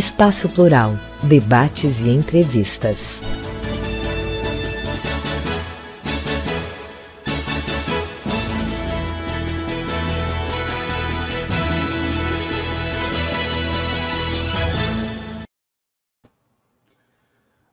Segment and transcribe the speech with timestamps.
[0.00, 3.20] Espaço Plural, debates e entrevistas.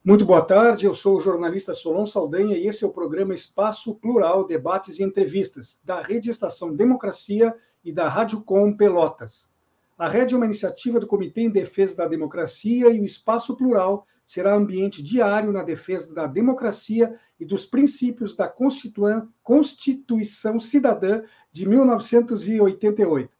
[0.04, 3.96] Muito boa tarde, eu sou o jornalista Solon Saldanha e esse é o programa Espaço
[3.96, 9.50] Plural, Debates e Entrevistas, da Rede Estação Democracia e da Rádio Com Pelotas.
[9.98, 14.06] A rede é uma iniciativa do Comitê em Defesa da Democracia e o Espaço Plural
[14.24, 23.36] será ambiente diário na defesa da democracia e dos princípios da Constituição Cidadã de 1988.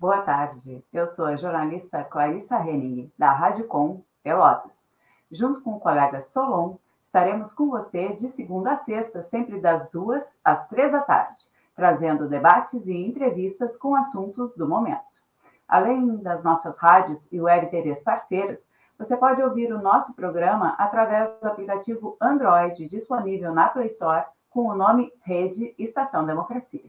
[0.00, 4.88] Boa tarde, eu sou a jornalista Clarissa Henning, da Rádio Com Pelotas.
[5.30, 6.74] Junto com o colega Solon,
[7.04, 11.40] estaremos com você de segunda a sexta, sempre das duas às três da tarde,
[11.76, 15.11] trazendo debates e entrevistas com assuntos do momento.
[15.68, 18.66] Além das nossas rádios e web TVs parceiras,
[18.98, 24.68] você pode ouvir o nosso programa através do aplicativo Android disponível na Play Store com
[24.68, 26.84] o nome Rede Estação Democracia.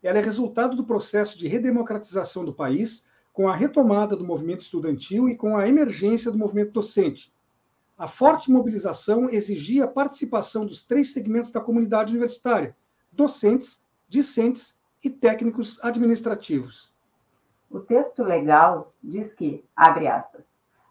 [0.00, 5.28] Ela é resultado do processo de redemocratização do país, com a retomada do movimento estudantil
[5.28, 7.32] e com a emergência do movimento docente.
[7.96, 12.76] A forte mobilização exigia a participação dos três segmentos da comunidade universitária:
[13.10, 16.92] docentes, discentes e técnicos administrativos.
[17.70, 20.44] O texto legal diz que, abre aspas,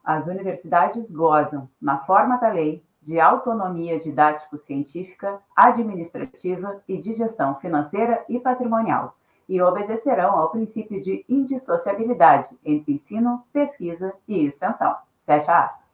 [0.03, 8.23] as universidades gozam, na forma da lei, de autonomia didático-científica, administrativa e de gestão financeira
[8.29, 9.15] e patrimonial,
[9.47, 14.95] e obedecerão ao princípio de indissociabilidade entre ensino, pesquisa e extensão.
[15.25, 15.91] Fecha aspas.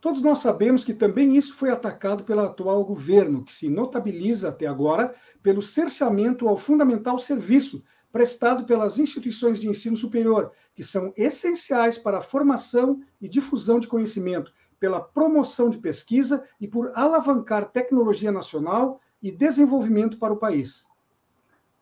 [0.00, 4.66] Todos nós sabemos que também isso foi atacado pelo atual governo, que se notabiliza até
[4.66, 7.82] agora pelo cerceamento ao fundamental serviço
[8.12, 13.88] prestado pelas instituições de ensino superior, que são essenciais para a formação e difusão de
[13.88, 20.86] conhecimento, pela promoção de pesquisa e por alavancar tecnologia nacional e desenvolvimento para o país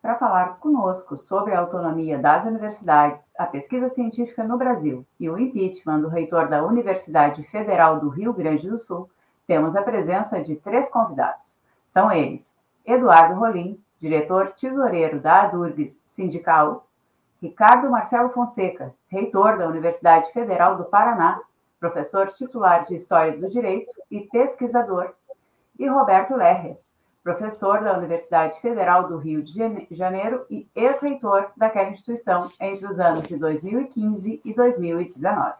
[0.03, 5.39] para falar conosco sobre a autonomia das universidades, a pesquisa científica no Brasil e o
[5.39, 9.09] impeachment do reitor da Universidade Federal do Rio Grande do Sul,
[9.47, 11.45] temos a presença de três convidados.
[11.87, 12.51] São eles:
[12.85, 16.85] Eduardo Rolim, diretor tesoureiro da Adurgs Sindical,
[17.41, 21.39] Ricardo Marcelo Fonseca, reitor da Universidade Federal do Paraná,
[21.79, 25.13] professor titular de História do Direito e pesquisador,
[25.79, 26.77] e Roberto Lerrer,
[27.23, 29.53] professor da Universidade Federal do Rio de
[29.89, 35.53] Janeiro e ex-reitor daquela instituição entre os anos de 2015 e 2019.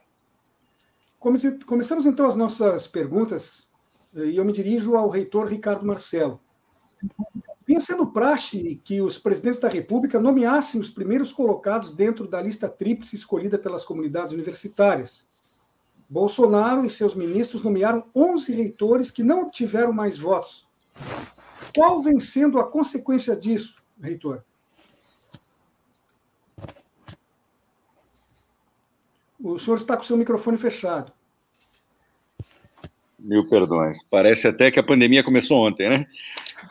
[1.65, 3.69] Começamos então as nossas perguntas
[4.13, 6.38] eh, e eu me dirijo ao reitor Ricardo Marcelo.
[7.65, 12.68] Vinha sendo praxe que os presidentes da República nomeassem os primeiros colocados dentro da lista
[12.68, 15.25] tríplice escolhida pelas comunidades universitárias.
[16.10, 20.68] Bolsonaro e seus ministros nomearam 11 reitores que não obtiveram mais votos.
[21.75, 24.44] Qual vem sendo a consequência disso, reitor?
[29.44, 31.12] O senhor está com seu microfone fechado.
[33.20, 34.04] Mil perdões.
[34.10, 36.06] Parece até que a pandemia começou ontem, né?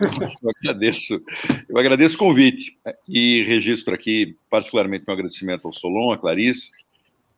[0.00, 1.22] Eu agradeço,
[1.68, 6.70] eu agradeço o convite e registro aqui particularmente meu agradecimento ao Solon, à Clarice.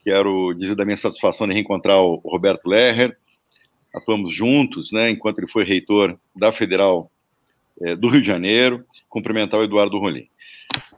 [0.04, 3.16] Quero dizer da minha satisfação de reencontrar o Roberto Lerrer.
[3.92, 7.10] Atuamos juntos, né, enquanto ele foi reitor da Federal
[7.80, 8.84] é, do Rio de Janeiro.
[9.08, 10.28] Cumprimentar o Eduardo Rolim.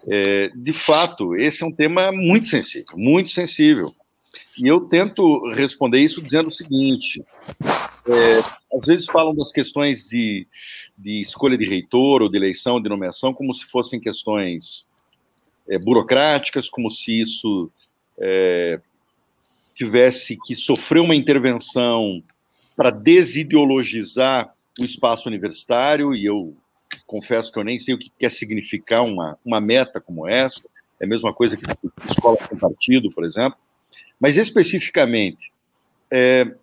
[0.09, 3.95] É, de fato, esse é um tema muito sensível, muito sensível.
[4.59, 7.23] E eu tento responder isso dizendo o seguinte:
[8.07, 8.39] é,
[8.77, 10.47] às vezes falam das questões de,
[10.97, 14.87] de, escolha de reitor ou de eleição, de nomeação, como se fossem questões
[15.69, 17.71] é, burocráticas, como se isso
[18.19, 18.81] é,
[19.75, 22.23] tivesse que sofrer uma intervenção
[22.77, 26.55] para desideologizar o espaço universitário, e eu
[27.07, 30.63] confesso que eu nem sei o que quer significar uma, uma meta como essa,
[31.01, 31.65] é a mesma coisa que
[32.11, 33.59] escola com partido, por exemplo,
[34.19, 35.53] mas especificamente,
[36.11, 36.55] é,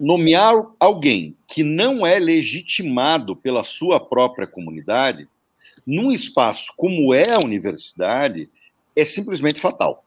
[0.00, 5.28] nomear alguém que não é legitimado pela sua própria comunidade,
[5.86, 8.48] num espaço como é a universidade,
[8.94, 10.04] é simplesmente fatal.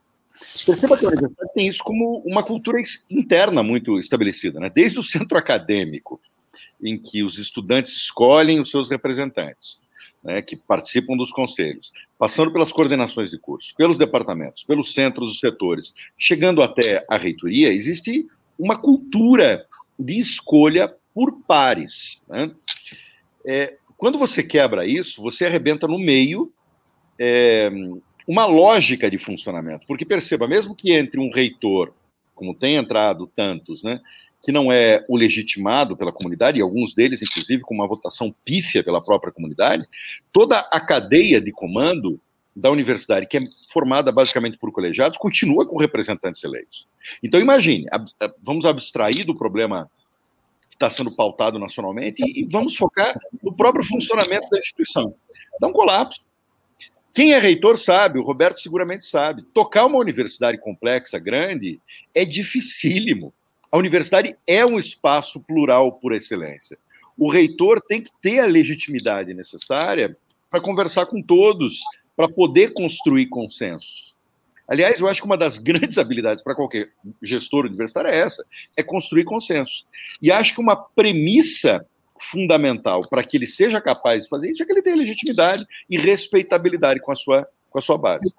[0.65, 4.71] Perceba que a universidade tem isso como uma cultura interna muito estabelecida, né?
[4.73, 6.21] desde o centro acadêmico,
[6.83, 9.81] em que os estudantes escolhem os seus representantes,
[10.23, 15.39] né, que participam dos conselhos, passando pelas coordenações de curso, pelos departamentos, pelos centros, os
[15.39, 19.65] setores, chegando até a reitoria, existe uma cultura
[19.97, 22.21] de escolha por pares.
[22.27, 22.51] Né?
[23.45, 26.51] É, quando você quebra isso, você arrebenta no meio
[27.19, 27.69] é,
[28.27, 29.85] uma lógica de funcionamento.
[29.85, 31.93] Porque perceba, mesmo que entre um reitor,
[32.33, 33.99] como tem entrado tantos, né,
[34.43, 38.83] que não é o legitimado pela comunidade, e alguns deles, inclusive, com uma votação pífia
[38.83, 39.85] pela própria comunidade,
[40.31, 42.19] toda a cadeia de comando
[42.55, 43.41] da universidade, que é
[43.71, 46.87] formada basicamente por colegiados, continua com representantes eleitos.
[47.23, 47.85] Então, imagine,
[48.43, 49.87] vamos abstrair do problema
[50.69, 55.15] que está sendo pautado nacionalmente e, vamos focar no próprio funcionamento da instituição.
[55.59, 56.25] Dá um colapso.
[57.13, 59.43] Quem é reitor sabe, o Roberto seguramente sabe.
[59.53, 61.79] Tocar uma universidade complexa, grande,
[62.15, 63.33] é dificílimo.
[63.71, 66.77] A universidade é um espaço plural por excelência.
[67.17, 70.17] O reitor tem que ter a legitimidade necessária
[70.49, 71.79] para conversar com todos,
[72.15, 74.15] para poder construir consensos.
[74.67, 76.89] Aliás, eu acho que uma das grandes habilidades para qualquer
[77.21, 79.87] gestor universitário é essa: é construir consensos.
[80.21, 81.85] E acho que uma premissa
[82.19, 85.97] fundamental para que ele seja capaz de fazer isso é que ele tenha legitimidade e
[85.97, 88.31] respeitabilidade com a sua, com a sua base.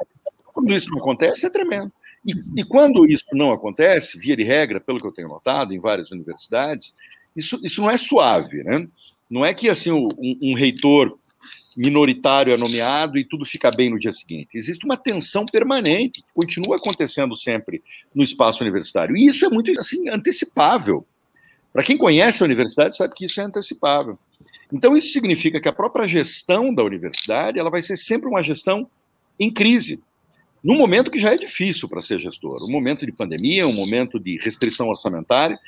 [0.45, 1.91] Quando isso não acontece, é tremendo.
[2.27, 5.81] E, e quando isso não acontece, via de regra, pelo que eu tenho notado em
[5.81, 6.95] várias universidades,
[7.35, 8.87] isso, isso não é suave, né?
[9.29, 10.09] Não é que assim um,
[10.43, 11.19] um reitor
[11.77, 14.51] minoritário é nomeado e tudo fica bem no dia seguinte.
[14.55, 17.83] Existe uma tensão permanente que continua acontecendo sempre
[18.15, 19.17] no espaço universitário.
[19.17, 21.07] E isso é muito assim antecipável.
[21.73, 24.19] Para quem conhece a universidade sabe que isso é antecipável.
[24.71, 28.89] Então isso significa que a própria gestão da universidade ela vai ser sempre uma gestão
[29.39, 30.01] em crise.
[30.63, 34.21] Num momento que já é difícil para ser gestor, um momento de pandemia, um momento
[34.21, 35.59] de restrição orçamentária.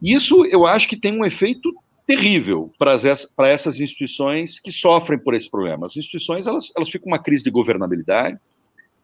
[0.00, 1.74] Isso eu acho que tem um efeito
[2.06, 5.86] terrível para, essas instituições que sofrem por esse problema.
[5.86, 8.38] As instituições elas, elas ficam uma crise de governabilidade,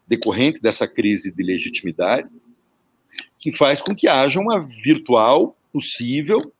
[0.07, 2.27] decorrente dessa crise de legitimidade,
[3.37, 6.53] que faz com que haja uma virtual, possível,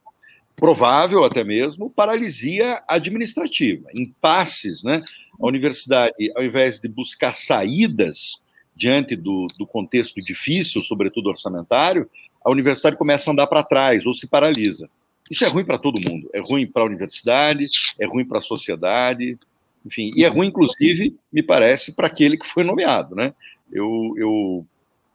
[0.55, 4.83] provável até mesmo, paralisia administrativa, impasses.
[4.83, 5.03] Né?
[5.41, 8.41] A universidade, ao invés de buscar saídas
[8.75, 12.09] diante do, do contexto difícil, sobretudo orçamentário,
[12.43, 14.89] a universidade começa a andar para trás ou se paralisa.
[15.29, 16.29] Isso é ruim para todo mundo.
[16.33, 17.67] É ruim para a universidade,
[17.99, 19.37] é ruim para a sociedade,
[19.85, 23.33] enfim, e é ruim, inclusive, me parece, para aquele que foi nomeado, né?
[23.71, 24.65] Eu, eu,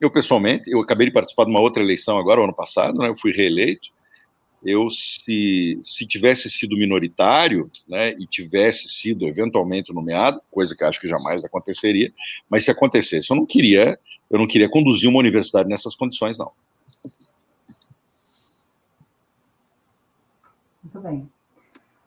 [0.00, 3.14] Eu, pessoalmente, eu acabei de participar de uma outra eleição agora, ano passado, né, eu
[3.14, 3.88] fui reeleito.
[4.64, 11.00] Eu, se, se tivesse sido minoritário, né, e tivesse sido eventualmente nomeado, coisa que acho
[11.00, 12.12] que jamais aconteceria,
[12.49, 13.99] mas se acontecesse, eu não queria,
[14.30, 16.52] eu não queria conduzir uma universidade nessas condições, não.
[20.83, 21.28] Muito bem.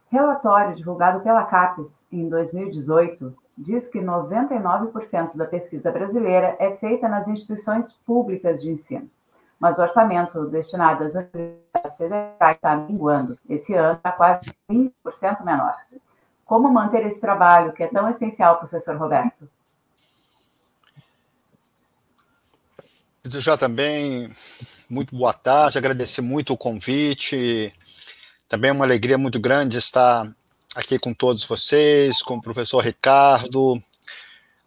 [0.10, 7.28] Relatório divulgado pela CAPES em 2018 diz que 99% da pesquisa brasileira é feita nas
[7.28, 9.10] instituições públicas de ensino,
[9.60, 13.38] mas o orçamento destinado às universidades federais está minguando.
[13.50, 15.76] Esse ano está quase 20% menor.
[16.46, 19.50] Como manter esse trabalho que é tão essencial, professor Roberto?
[23.24, 24.32] Desejar também
[24.90, 27.74] muito boa tarde, agradecer muito o convite.
[28.48, 30.26] Também é uma alegria muito grande estar
[30.74, 33.82] aqui com todos vocês, com o professor Ricardo,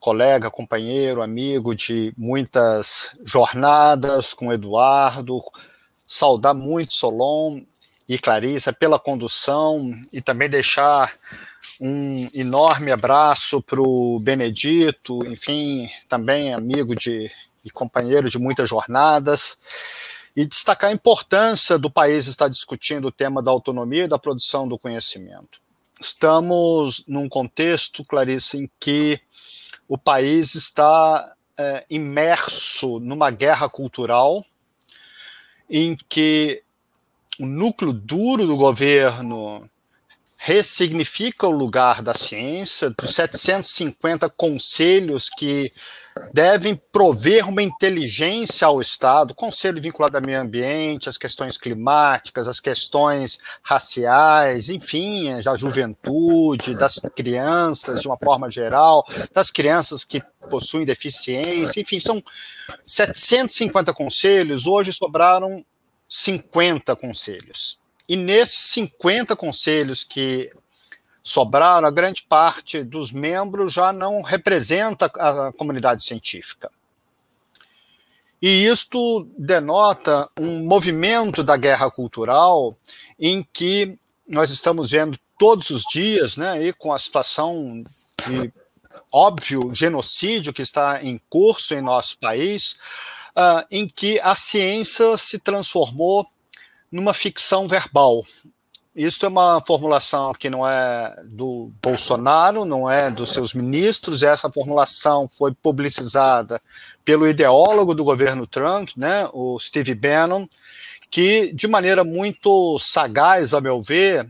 [0.00, 5.38] colega, companheiro, amigo de muitas jornadas, com Eduardo,
[6.06, 7.60] saudar muito Solon
[8.08, 11.12] e Clarissa pela condução e também deixar
[11.78, 17.30] um enorme abraço para o Benedito, enfim, também amigo de,
[17.64, 19.58] e companheiro de muitas jornadas
[20.34, 24.66] e destacar a importância do país estar discutindo o tema da autonomia e da produção
[24.66, 25.60] do conhecimento.
[26.00, 29.20] Estamos num contexto, Clarice, em que
[29.90, 34.46] o país está é, imerso numa guerra cultural,
[35.68, 36.62] em que
[37.40, 39.68] o núcleo duro do governo
[40.36, 45.72] ressignifica o lugar da ciência, dos 750 conselhos que
[46.32, 52.60] devem prover uma inteligência ao Estado, conselho vinculado ao meio ambiente, às questões climáticas, às
[52.60, 60.84] questões raciais, enfim, da juventude, das crianças de uma forma geral, das crianças que possuem
[60.84, 62.22] deficiência, enfim, são
[62.84, 65.64] 750 conselhos, hoje sobraram
[66.08, 67.78] 50 conselhos.
[68.08, 70.50] E nesses 50 conselhos que
[71.22, 76.70] sobraram, a grande parte dos membros já não representa a comunidade científica.
[78.40, 82.74] E isto denota um movimento da guerra cultural
[83.18, 87.82] em que nós estamos vendo todos os dias, né, e com a situação
[88.26, 88.52] de
[89.12, 92.76] óbvio genocídio que está em curso em nosso país,
[93.30, 96.26] uh, em que a ciência se transformou
[96.90, 98.24] numa ficção verbal,
[98.94, 104.50] isso é uma formulação que não é do Bolsonaro, não é dos seus ministros, essa
[104.50, 106.60] formulação foi publicizada
[107.04, 110.46] pelo ideólogo do governo Trump, né, o Steve Bannon,
[111.10, 114.26] que, de maneira muito sagaz, a meu ver,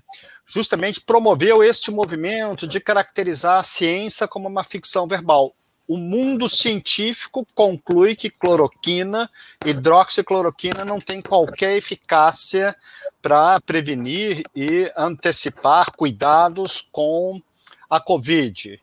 [0.47, 5.55] justamente promoveu este movimento de caracterizar a ciência como uma ficção verbal
[5.91, 9.29] o mundo científico conclui que cloroquina,
[9.67, 12.77] hidroxicloroquina, não tem qualquer eficácia
[13.21, 17.43] para prevenir e antecipar cuidados com
[17.91, 18.81] a Covid.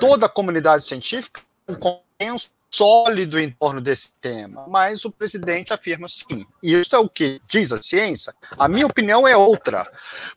[0.00, 6.08] Toda a comunidade científica um consenso sólido em torno desse tema, mas o presidente afirma
[6.08, 6.46] sim.
[6.62, 8.34] E isso é o que diz a ciência.
[8.58, 9.86] A minha opinião é outra.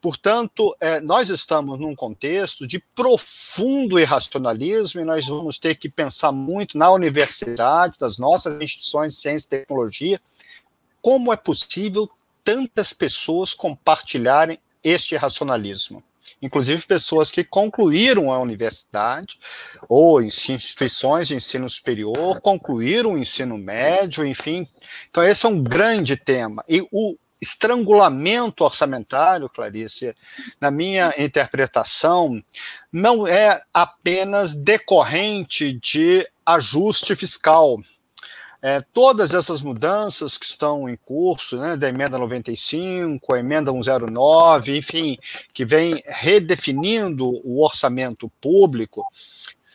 [0.02, 6.34] Portanto, é, nós estamos num contexto de profundo irracionalismo e nós vamos ter que pensar
[6.34, 10.22] muito na universidade, das nossas instituições de ciência e tecnologia,
[11.02, 12.10] como é possível
[12.44, 16.04] tantas pessoas compartilharem este irracionalismo
[16.42, 19.40] inclusive pessoas que concluíram a universidade
[19.88, 24.68] ou instituições de ensino superior, concluíram o ensino médio, enfim.
[25.10, 26.64] Então, esse é um grande tema.
[26.68, 30.16] E o estrangulamento orçamentário, Clarice,
[30.60, 32.42] na minha interpretação,
[32.92, 37.78] não é apenas decorrente de ajuste fiscal
[38.66, 44.76] é, todas essas mudanças que estão em curso, né, da emenda 95, a emenda 109,
[44.76, 45.20] enfim,
[45.54, 49.06] que vem redefinindo o orçamento público,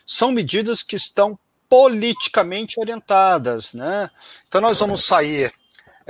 [0.04, 4.10] são medidas que estão politicamente orientadas, né?
[4.48, 5.52] Então nós vamos sair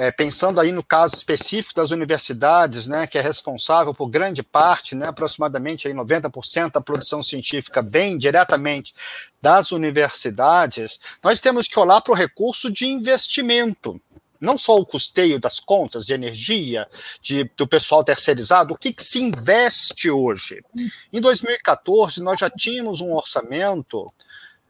[0.01, 4.95] é, pensando aí no caso específico das universidades, né, que é responsável por grande parte,
[4.95, 8.95] né, aproximadamente aí 90% da produção científica vem diretamente
[9.43, 14.01] das universidades, nós temos que olhar para o recurso de investimento,
[14.41, 16.89] não só o custeio das contas de energia,
[17.21, 20.65] de, do pessoal terceirizado, o que, que se investe hoje?
[21.13, 24.11] Em 2014, nós já tínhamos um orçamento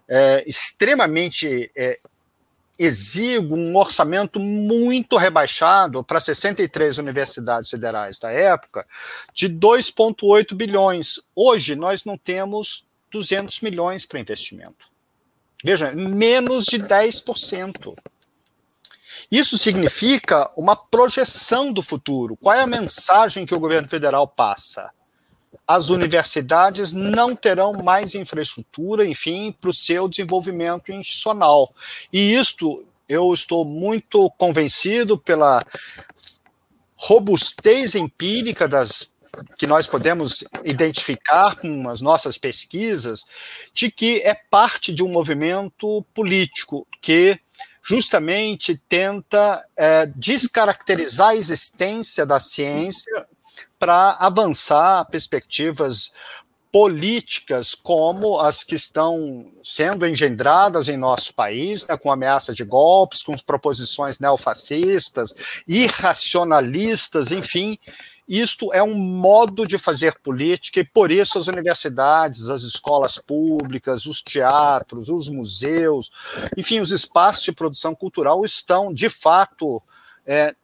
[0.08, 2.00] é, extremamente é,
[2.80, 8.86] exíguo, um orçamento muito rebaixado para 63 universidades federais da época,
[9.34, 11.20] de 2,8 bilhões.
[11.36, 14.88] Hoje, nós não temos 200 milhões para investimento.
[15.62, 17.94] Veja, menos de 10%.
[19.30, 22.34] Isso significa uma projeção do futuro.
[22.38, 24.90] Qual é a mensagem que o governo federal passa?
[25.66, 31.74] As universidades não terão mais infraestrutura, enfim, para o seu desenvolvimento institucional.
[32.12, 35.60] E isto eu estou muito convencido pela
[36.96, 39.10] robustez empírica das
[39.56, 43.24] que nós podemos identificar com as nossas pesquisas,
[43.72, 47.38] de que é parte de um movimento político que
[47.82, 53.26] justamente tenta é, descaracterizar a existência da ciência
[53.80, 56.12] para avançar perspectivas
[56.70, 63.22] políticas como as que estão sendo engendradas em nosso país, né, com ameaça de golpes,
[63.22, 65.34] com proposições neofascistas,
[65.66, 67.76] irracionalistas, enfim,
[68.28, 74.06] isto é um modo de fazer política e por isso as universidades, as escolas públicas,
[74.06, 76.12] os teatros, os museus,
[76.56, 79.82] enfim, os espaços de produção cultural estão, de fato,
[80.24, 80.54] é,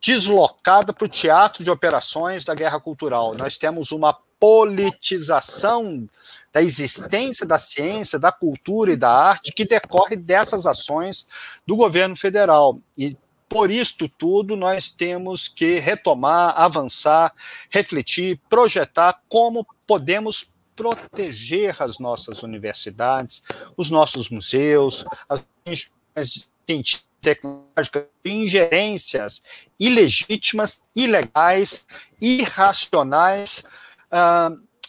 [0.00, 3.34] deslocados para o teatro de operações da guerra cultural.
[3.34, 6.08] Nós temos uma politização
[6.52, 11.28] da existência da ciência, da cultura e da arte que decorre dessas ações
[11.66, 12.80] do governo federal.
[12.96, 13.16] E
[13.48, 17.32] por isto tudo, nós temos que retomar, avançar,
[17.68, 23.42] refletir, projetar como podemos proteger as nossas universidades,
[23.76, 29.42] os nossos museus, as instituições científicas tecnológicas de ingerências
[29.78, 31.86] ilegítimas, ilegais,
[32.20, 33.62] irracionais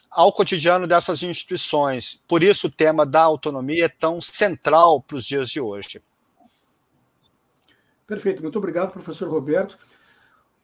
[0.10, 2.22] ao cotidiano dessas instituições.
[2.28, 6.02] Por isso o tema da autonomia é tão central para os dias de hoje.
[8.06, 9.78] Perfeito, muito obrigado, professor Roberto.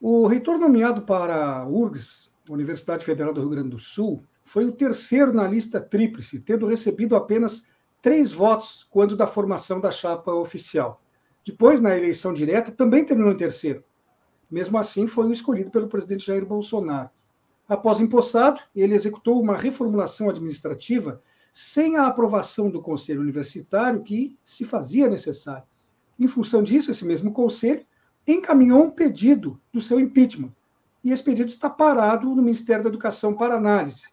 [0.00, 4.72] O reitor nomeado para a URGS, Universidade Federal do Rio Grande do Sul, foi o
[4.72, 7.66] terceiro na lista tríplice, tendo recebido apenas
[8.00, 11.02] três votos quando da formação da chapa oficial.
[11.48, 13.82] Depois, na eleição direta, também terminou em terceiro.
[14.50, 17.08] Mesmo assim, foi o escolhido pelo presidente Jair Bolsonaro.
[17.66, 24.66] Após empossado, ele executou uma reformulação administrativa sem a aprovação do Conselho Universitário que se
[24.66, 25.64] fazia necessário.
[26.20, 27.82] Em função disso, esse mesmo conselho
[28.26, 30.52] encaminhou um pedido do seu impeachment.
[31.02, 34.08] E esse pedido está parado no Ministério da Educação para análise.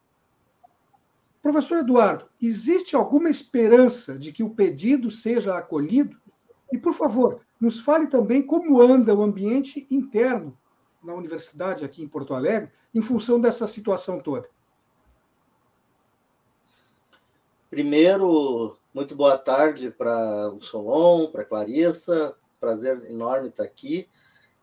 [1.42, 6.18] Professor Eduardo, existe alguma esperança de que o pedido seja acolhido?
[6.72, 10.58] E, por favor, nos fale também como anda o ambiente interno
[11.04, 14.50] na universidade aqui em Porto Alegre, em função dessa situação toda.
[17.70, 22.36] Primeiro, muito boa tarde para o Solon, para a Clarissa.
[22.60, 24.08] Prazer enorme estar aqui.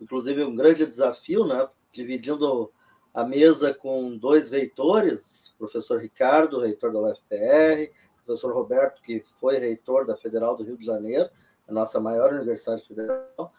[0.01, 1.69] Inclusive, um grande desafio, né?
[1.93, 2.73] Dividindo
[3.13, 7.93] a mesa com dois reitores, professor Ricardo, reitor da UFPR,
[8.25, 11.29] professor Roberto, que foi reitor da Federal do Rio de Janeiro,
[11.67, 13.53] a nossa maior universidade federal.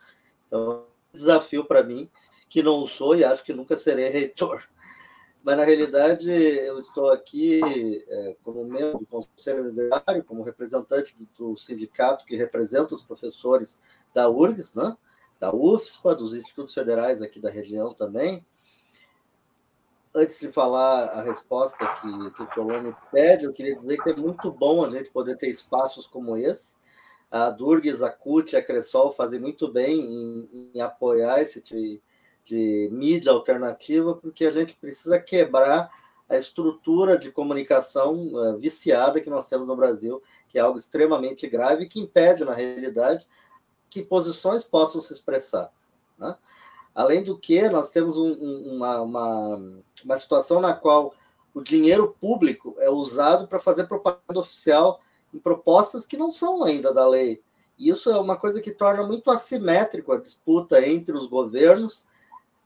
[0.47, 2.09] Então, desafio para mim,
[2.49, 4.67] que não sou e acho que nunca serei reitor
[5.43, 7.61] mas na realidade eu estou aqui
[8.07, 13.79] é, como membro do Conselho Universitário, como representante do, sindicato que representa os professores
[14.13, 14.95] da URGS, né?
[15.39, 18.45] da UFSPA, dos institutos federais aqui da região também.
[20.15, 24.15] Antes de falar a resposta que, que o Colônia pede, eu queria dizer que é
[24.15, 26.77] muito bom a gente poder ter espaços como esse.
[27.33, 31.99] A Durgues, a CUT a Cressol fazem muito bem em, em apoiar esse tipo
[32.43, 35.89] de mídia alternativa, porque a gente precisa quebrar
[36.29, 41.47] a estrutura de comunicação uh, viciada que nós temos no Brasil, que é algo extremamente
[41.47, 43.27] grave e que impede, na realidade,
[43.89, 45.71] que posições possam se expressar.
[46.19, 46.35] Né?
[46.93, 51.15] Além do que, nós temos um, um, uma, uma, uma situação na qual
[51.51, 54.99] o dinheiro público é usado para fazer propaganda oficial
[55.33, 57.41] em propostas que não são ainda da lei.
[57.77, 62.07] E isso é uma coisa que torna muito assimétrico a disputa entre os governos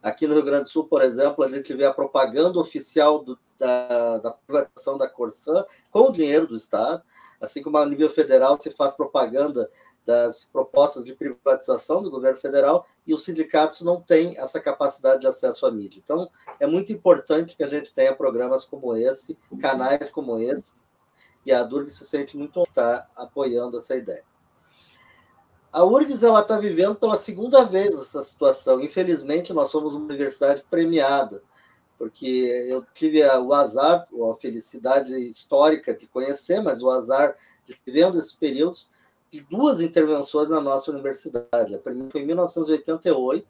[0.02, 3.38] Aqui no Rio Grande do Sul, por exemplo, a gente vê a propaganda oficial do,
[3.58, 7.04] da, da, privatização da Corsã com o dinheiro do Estado,
[7.42, 9.70] assim como a nível federal se faz propaganda
[10.06, 15.28] das propostas de privatização do governo federal e os sindicatos não têm essa capacidade de
[15.28, 16.00] acesso à mídia.
[16.02, 20.74] Então, é muito importante que a gente tenha programas como esse, canais como esse,
[21.48, 24.24] e a Durg se sente muito estar apoiando essa ideia.
[25.72, 28.82] A URGS está vivendo pela segunda vez essa situação.
[28.82, 31.42] Infelizmente, nós somos uma universidade premiada,
[31.98, 32.26] porque
[32.68, 38.34] eu tive o azar, a felicidade histórica de conhecer, mas o azar de vivendo esses
[38.34, 38.90] períodos
[39.30, 41.76] de duas intervenções na nossa universidade.
[41.76, 43.48] A primeira foi em 1988,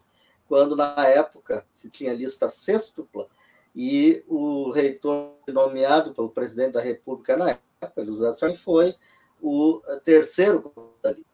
[0.48, 3.28] quando na época se tinha lista sextupla
[3.76, 7.58] e o reitor nomeado pelo presidente da República na
[7.98, 8.96] José Sarney, foi
[9.42, 11.28] o terceiro da lista.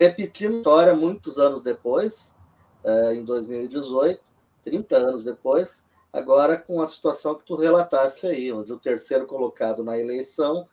[0.00, 2.36] Repetindo a história muitos anos depois,
[2.82, 4.20] eh, em 2018,
[4.64, 9.84] 30 anos depois, agora com a situação que tu relataste aí, onde o terceiro colocado
[9.84, 10.68] na eleição,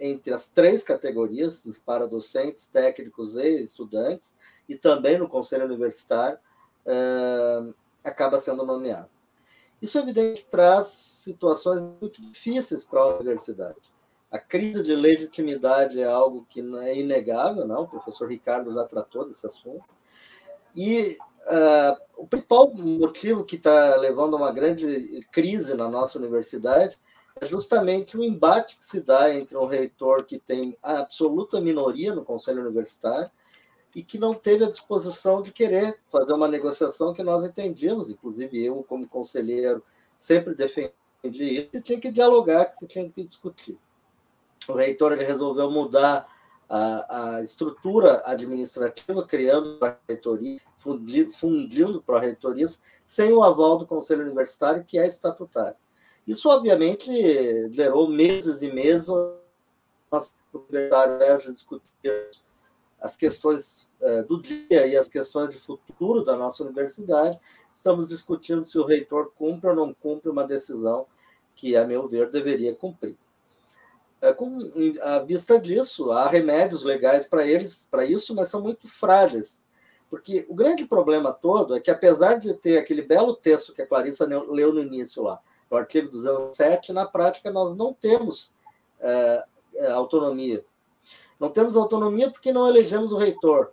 [0.00, 4.34] entre as três categorias, para docentes, técnicos e estudantes,
[4.68, 6.38] e também no conselho universitário,
[6.84, 9.13] uh, acaba sendo nomeado.
[9.84, 13.82] Isso, evidente, traz situações muito difíceis para a universidade.
[14.30, 17.82] A crise de legitimidade é algo que é inegável, não?
[17.82, 19.84] o professor Ricardo já tratou desse assunto,
[20.74, 26.98] e uh, o principal motivo que está levando a uma grande crise na nossa universidade
[27.38, 32.14] é justamente o embate que se dá entre um reitor que tem a absoluta minoria
[32.14, 33.30] no conselho universitário
[33.94, 38.62] e que não teve a disposição de querer fazer uma negociação que nós entendíamos, inclusive
[38.62, 39.82] eu, como conselheiro,
[40.16, 43.78] sempre defendi isso, que tinha que dialogar, que se tinha que discutir.
[44.68, 46.26] O reitor ele resolveu mudar
[46.68, 52.66] a, a estrutura administrativa, criando a reitoria, fundindo para reitoria
[53.04, 55.76] sem o aval do Conselho Universitário, que é estatutário.
[56.26, 57.10] Isso, obviamente,
[57.70, 59.08] gerou meses e meses
[60.10, 61.90] nós, universitários, discutir
[63.04, 67.38] as questões uh, do dia e as questões de futuro da nossa universidade.
[67.74, 71.04] Estamos discutindo se o reitor cumpre ou não cumpre uma decisão
[71.54, 73.18] que, a meu ver, deveria cumprir.
[74.22, 74.58] É, com
[75.02, 79.66] a vista disso, há remédios legais para eles, para isso, mas são muito frágeis.
[80.08, 83.86] Porque o grande problema todo é que, apesar de ter aquele belo texto que a
[83.86, 85.38] Clarissa leu no início lá,
[85.70, 88.50] no artigo 207, na prática nós não temos
[88.98, 90.64] é, é, autonomia.
[91.38, 93.72] Não temos autonomia porque não elegemos o reitor.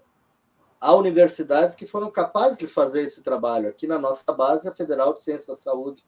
[0.80, 3.69] Há universidades que foram capazes de fazer esse trabalho.
[3.69, 6.04] Aqui na nossa base, a Federal de Ciências da Saúde,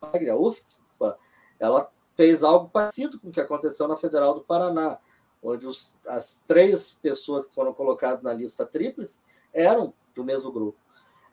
[0.00, 1.18] a UFSPA,
[1.58, 4.98] ela fez algo parecido com o que aconteceu na Federal do Paraná,
[5.42, 9.20] onde os, as três pessoas que foram colocadas na lista tríplice
[9.52, 10.78] eram do mesmo grupo.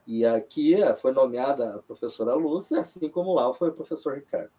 [0.05, 4.51] E aqui foi nomeada a professora Lúcia, assim como lá foi o professor Ricardo.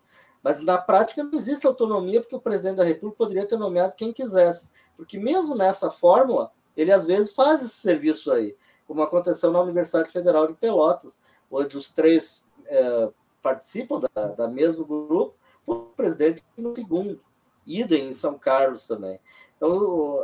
[0.42, 4.12] Mas na prática não existe autonomia, porque o presidente da República poderia ter nomeado quem
[4.12, 4.70] quisesse.
[4.96, 10.10] Porque mesmo nessa fórmula, ele às vezes faz esse serviço aí, como aconteceu na Universidade
[10.10, 13.10] Federal de Pelotas, onde os três é,
[13.42, 15.34] participam da, da mesmo grupo,
[15.66, 17.20] o presidente no segundo.
[17.64, 19.20] Idem em São Carlos também.
[19.56, 20.18] Então,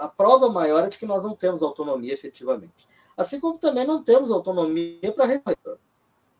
[0.00, 2.88] a prova maior é de que nós não temos autonomia efetivamente.
[3.16, 5.78] Assim como também não temos autonomia para reitor.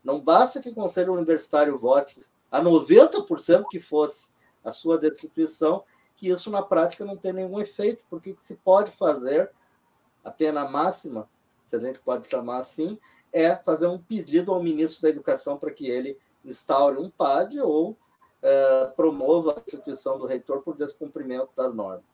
[0.03, 4.31] Não basta que o Conselho Universitário vote a 90% que fosse
[4.65, 5.85] a sua destituição,
[6.17, 9.51] que isso na prática não tem nenhum efeito, porque o que se pode fazer,
[10.23, 11.29] a pena máxima,
[11.65, 12.99] se a gente pode chamar assim,
[13.33, 17.97] é fazer um pedido ao ministro da Educação para que ele instaure um PAD ou
[18.43, 22.05] é, promova a instituição do reitor por descumprimento das normas.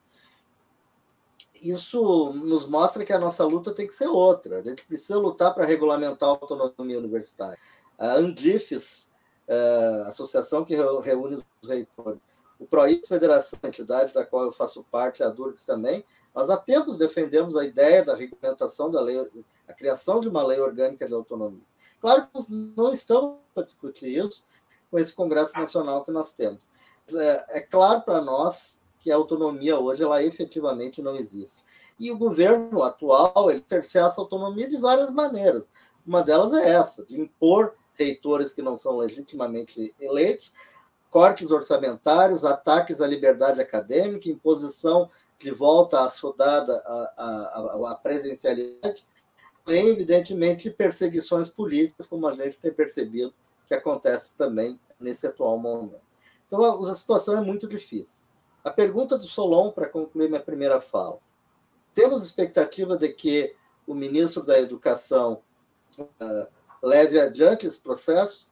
[1.55, 4.59] Isso nos mostra que a nossa luta tem que ser outra.
[4.59, 7.59] A gente precisa lutar para regulamentar a autonomia universitária.
[7.99, 9.11] A Andifes,
[9.49, 12.21] é, associação que reúne os reitores,
[12.59, 16.05] o PROIX Federação, entidade da qual eu faço parte, a DURGS também,
[16.35, 19.19] nós há tempos defendemos a ideia da regulamentação da lei,
[19.69, 21.65] a criação de uma lei orgânica de autonomia.
[22.01, 24.45] Claro que nós não estamos para discutir isso,
[24.91, 26.69] com esse Congresso Nacional que nós temos.
[27.15, 31.65] É, é claro para nós que a autonomia hoje ela efetivamente não existe.
[31.99, 35.71] E o governo atual ele exerce essa autonomia de várias maneiras.
[36.07, 40.53] Uma delas é essa, de impor reitores que não são legitimamente eleitos,
[41.11, 49.07] cortes orçamentários, ataques à liberdade acadêmica, imposição de volta à soldada à, presencialidade,
[49.67, 53.35] e, evidentemente, perseguições políticas, como a gente tem percebido
[53.67, 56.01] que acontece também nesse atual momento.
[56.47, 58.21] Então, a, a situação é muito difícil.
[58.63, 61.19] A pergunta do Solon, para concluir minha primeira fala.
[61.95, 63.55] Temos expectativa de que
[63.87, 65.41] o ministro da Educação
[65.99, 66.47] uh,
[66.83, 68.49] leve adiante esse processo?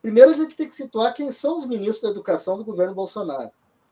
[0.00, 3.50] Primeiro, a gente tem que situar quem são os ministros da Educação do governo Bolsonaro.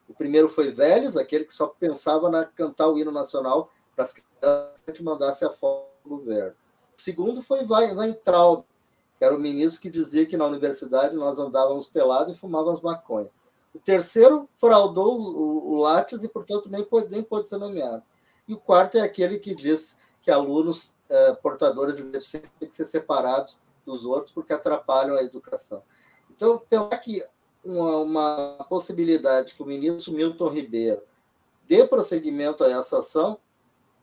[0.09, 4.12] O primeiro foi Vélez, aquele que só pensava na cantar o hino nacional para as
[4.12, 6.55] crianças mandasse a foto do governo.
[6.97, 8.65] O segundo foi Weintraub,
[9.19, 13.31] que era o ministro que dizia que na universidade nós andávamos pelados e fumávamos maconha.
[13.75, 18.03] O terceiro fraudou o, o Lattes e, portanto, nem pode, nem pode ser nomeado.
[18.47, 22.75] E o quarto é aquele que diz que alunos eh, portadores de deficiência têm que
[22.75, 25.83] ser separados dos outros porque atrapalham a educação.
[26.31, 27.25] Então, pela que
[27.64, 31.03] uma, uma possibilidade que o ministro Milton Ribeiro
[31.66, 33.38] dê prosseguimento a essa ação,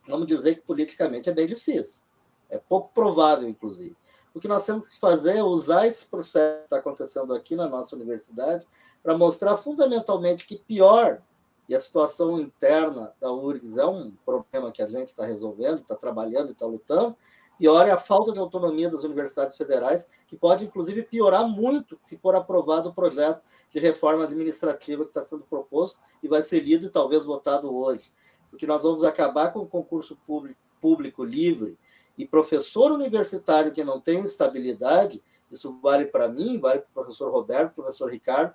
[0.07, 2.01] vamos dizer que politicamente é bem difícil.
[2.49, 3.95] É pouco provável, inclusive.
[4.33, 7.69] O que nós temos que fazer é usar esse processo que está acontecendo aqui na
[7.69, 8.65] nossa universidade
[9.01, 11.21] para mostrar fundamentalmente que pior
[11.69, 15.95] e a situação interna da URGS é um problema que a gente está resolvendo, está
[15.95, 17.15] trabalhando e está lutando,
[17.57, 22.17] pior é a falta de autonomia das universidades federais, que pode, inclusive, piorar muito se
[22.17, 26.85] for aprovado o projeto de reforma administrativa que está sendo proposto e vai ser lido
[26.85, 28.11] e talvez votado hoje.
[28.49, 31.77] Porque nós vamos acabar com o concurso público, público livre
[32.17, 37.31] e professor universitário que não tem estabilidade, isso vale para mim, vale para o professor
[37.31, 38.53] Roberto, professor Ricardo,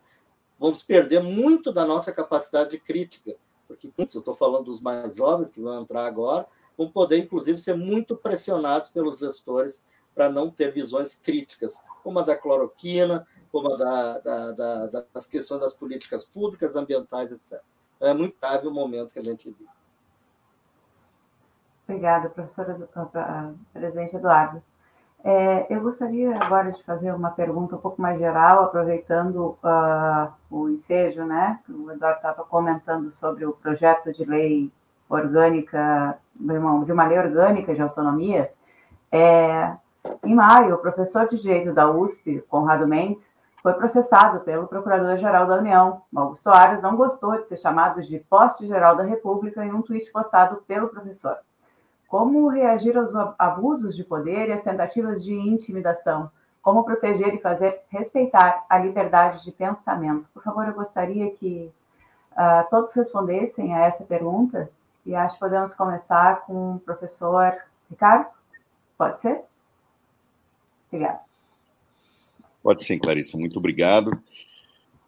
[0.59, 5.51] vamos perder muito da nossa capacidade de crítica, porque eu estou falando dos mais jovens
[5.51, 6.47] que vão entrar agora,
[6.79, 12.23] vão poder, inclusive, ser muito pressionados pelos gestores para não ter visões críticas, como a
[12.23, 17.61] da cloroquina, como a da, da, da, das questões das políticas públicas, ambientais, etc.
[18.01, 19.69] É muito grave o momento que a gente vive.
[21.89, 22.79] Obrigada, professora,
[23.73, 24.63] presidente Eduardo.
[25.25, 30.69] É, eu gostaria agora de fazer uma pergunta um pouco mais geral, aproveitando uh, o
[30.69, 31.59] ensejo, né?
[31.69, 34.71] O Eduardo estava comentando sobre o projeto de lei
[35.09, 38.51] orgânica, de uma lei orgânica de autonomia.
[39.11, 39.75] É,
[40.25, 43.27] em maio, o professor de direito da USP, Conrado Mendes,
[43.63, 46.03] foi processado pelo Procurador-Geral da União.
[46.15, 50.63] Augusto Aras não gostou de ser chamado de poste-geral da República em um tweet postado
[50.67, 51.37] pelo professor.
[52.07, 56.31] Como reagir aos abusos de poder e às tentativas de intimidação?
[56.63, 60.27] Como proteger e fazer respeitar a liberdade de pensamento?
[60.33, 61.71] Por favor, eu gostaria que
[62.33, 64.71] uh, todos respondessem a essa pergunta
[65.09, 67.57] e acho que podemos começar com o professor
[67.91, 68.29] Ricardo.
[68.99, 69.41] Pode ser?
[70.93, 71.21] Obrigada.
[72.63, 73.39] Pode sim, Clarissa.
[73.39, 74.23] Muito obrigado.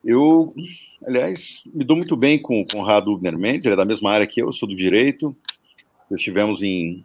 [0.03, 0.55] Eu,
[1.07, 4.27] aliás, me dou muito bem com o Conrado Ubner Mendes, ele é da mesma área
[4.27, 5.37] que eu, eu sou do direito,
[6.11, 7.05] estivemos em,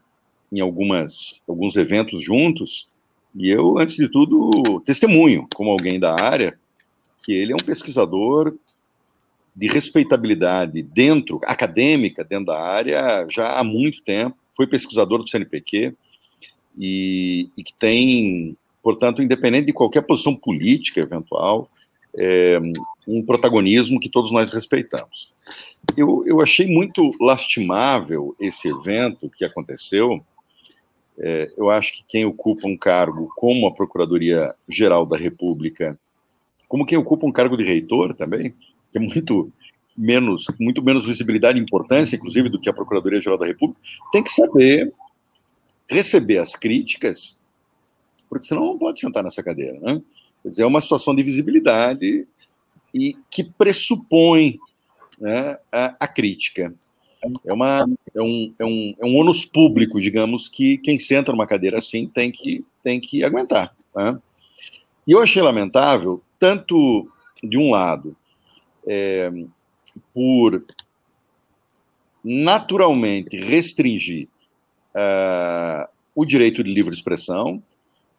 [0.49, 2.89] em algumas, alguns eventos juntos,
[3.35, 6.57] e eu, antes de tudo, testemunho, como alguém da área,
[7.23, 8.55] que ele é um pesquisador
[9.55, 15.95] de respeitabilidade dentro, acadêmica, dentro da área, já há muito tempo, foi pesquisador do CNPq,
[16.77, 21.69] e, e que tem, portanto, independente de qualquer posição política eventual,
[22.17, 22.59] é,
[23.07, 25.33] um protagonismo que todos nós respeitamos.
[25.95, 30.23] Eu, eu achei muito lastimável esse evento que aconteceu.
[31.17, 35.97] É, eu acho que quem ocupa um cargo como a Procuradoria-Geral da República,
[36.67, 38.53] como quem ocupa um cargo de reitor também,
[38.95, 39.51] que é muito
[39.97, 43.81] menos, muito menos visibilidade e importância, inclusive, do que a Procuradoria-Geral da República,
[44.11, 44.93] tem que saber
[45.87, 47.37] receber as críticas,
[48.29, 50.01] porque senão não pode sentar nessa cadeira, né?
[50.41, 52.25] Quer dizer, é uma situação de visibilidade
[52.93, 54.57] e que pressupõe
[55.19, 56.73] né, a, a, crítica.
[57.45, 61.47] É, uma, é, um, é, um, é um ônus público, digamos, que quem senta numa
[61.47, 63.75] cadeira assim tem que, tem que aguentar.
[63.95, 64.17] Né?
[65.07, 67.11] E eu achei lamentável, tanto
[67.43, 68.15] de um lado,
[68.87, 69.31] é,
[70.13, 70.63] por
[72.23, 74.27] naturalmente restringir
[74.95, 77.61] uh, o direito de livre expressão,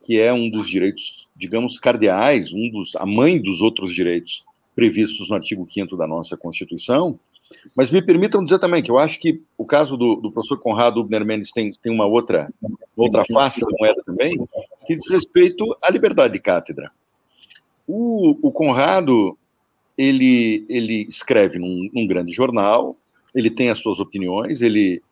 [0.03, 5.29] que é um dos direitos, digamos, cardeais, um dos, a mãe dos outros direitos previstos
[5.29, 7.19] no artigo 5 da nossa Constituição.
[7.75, 11.01] Mas me permitam dizer também que eu acho que o caso do, do professor Conrado
[11.01, 12.53] Ubner Mendes tem, tem uma outra,
[12.97, 14.37] outra face da moeda também,
[14.87, 16.91] que diz respeito à liberdade de cátedra.
[17.87, 19.39] O, o Conrado,
[19.97, 22.97] ele, ele escreve num, num grande jornal,
[23.35, 25.03] ele tem as suas opiniões, ele,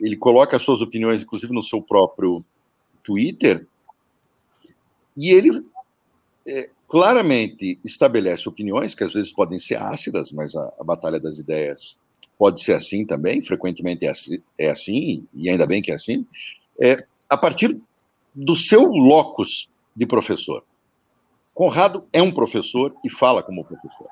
[0.00, 2.44] ele coloca as suas opiniões, inclusive, no seu próprio
[3.02, 3.66] Twitter,
[5.16, 5.64] e ele
[6.46, 11.38] é, claramente estabelece opiniões que às vezes podem ser ácidas, mas a, a batalha das
[11.38, 11.98] ideias
[12.38, 16.24] pode ser assim também, frequentemente é assim, é assim e ainda bem que é assim,
[16.80, 16.96] é,
[17.28, 17.76] a partir
[18.34, 20.62] do seu locus de professor.
[21.58, 24.06] Conrado é um professor e fala como professor.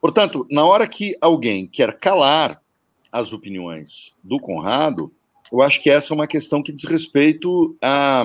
[0.00, 2.62] Portanto, na hora que alguém quer calar
[3.10, 5.12] as opiniões do Conrado,
[5.52, 8.24] eu acho que essa é uma questão que diz respeito a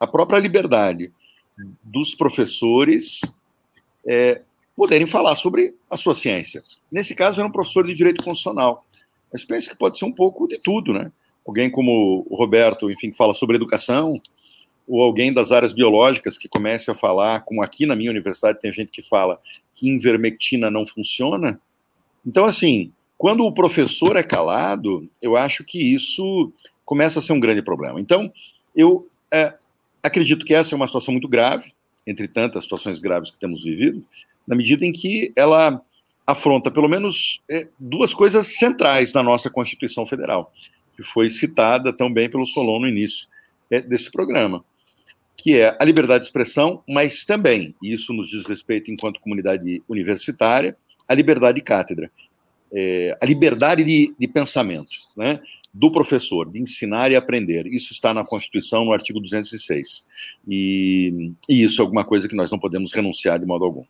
[0.00, 1.12] a própria liberdade
[1.84, 3.20] dos professores
[4.06, 4.40] é,
[4.74, 6.64] poderem falar sobre a sua ciência.
[6.90, 8.86] Nesse caso, era um professor de direito constitucional.
[9.30, 11.12] Mas pense que pode ser um pouco de tudo, né?
[11.46, 14.18] Alguém como o Roberto, enfim, que fala sobre educação,
[14.86, 18.72] ou alguém das áreas biológicas que comece a falar, como aqui na minha universidade tem
[18.72, 19.40] gente que fala
[19.74, 21.60] que invermectina não funciona.
[22.24, 26.52] Então, assim, quando o professor é calado, eu acho que isso
[26.84, 28.00] começa a ser um grande problema.
[28.00, 28.26] Então,
[28.74, 29.54] eu é,
[30.06, 31.72] Acredito que essa é uma situação muito grave,
[32.06, 34.04] entre tantas situações graves que temos vivido,
[34.46, 35.82] na medida em que ela
[36.24, 40.52] afronta pelo menos é, duas coisas centrais na nossa Constituição Federal,
[40.96, 43.26] que foi citada também pelo Solon no início
[43.68, 44.64] é, desse programa,
[45.36, 49.82] que é a liberdade de expressão, mas também, e isso nos diz respeito enquanto comunidade
[49.88, 52.10] universitária, a liberdade de cátedra.
[52.72, 55.40] é, a liberdade de, de pensamento né,
[55.72, 57.66] do professor, de ensinar e aprender.
[57.66, 60.06] Isso está na Constituição, no artigo 206.
[60.48, 63.84] E, e isso é alguma coisa que nós não podemos renunciar de modo algum.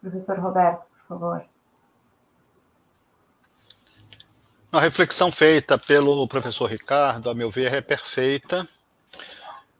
[0.00, 1.44] Professor Roberto, por favor.
[4.72, 8.68] A reflexão feita pelo professor Ricardo, a meu ver, é perfeita.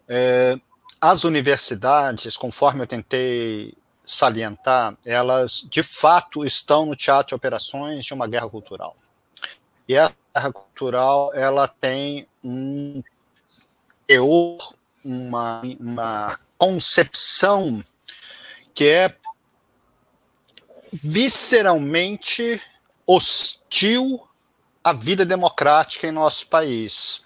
[0.09, 0.59] É,
[1.01, 3.73] as universidades, conforme eu tentei
[4.05, 8.97] salientar, elas de fato estão no teatro de operações de uma guerra cultural.
[9.87, 13.01] E a guerra cultural ela tem um
[14.09, 14.75] teor,
[15.05, 17.85] uma, uma concepção
[18.75, 19.15] que é
[20.93, 22.61] visceralmente
[23.07, 24.29] hostil
[24.83, 27.23] à vida democrática em nosso país.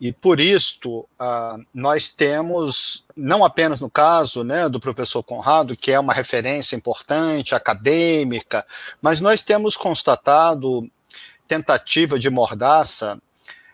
[0.00, 5.92] E por isto, uh, nós temos, não apenas no caso né, do professor Conrado, que
[5.92, 8.66] é uma referência importante, acadêmica,
[9.02, 10.90] mas nós temos constatado
[11.46, 13.20] tentativa de mordaça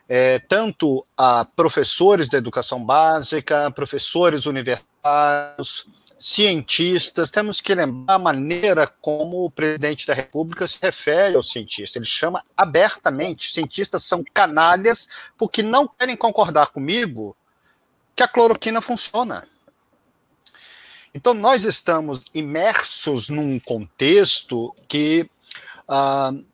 [0.08, 5.86] é, tanto a professores da educação básica, professores universitários,
[6.18, 11.96] cientistas, temos que lembrar a maneira como o presidente da República se refere aos cientistas.
[11.96, 17.36] Ele chama abertamente: cientistas são canalhas porque não querem concordar comigo
[18.14, 19.46] que a cloroquina funciona.
[21.14, 25.28] Então, nós estamos imersos num contexto que.
[25.88, 26.44] Uh,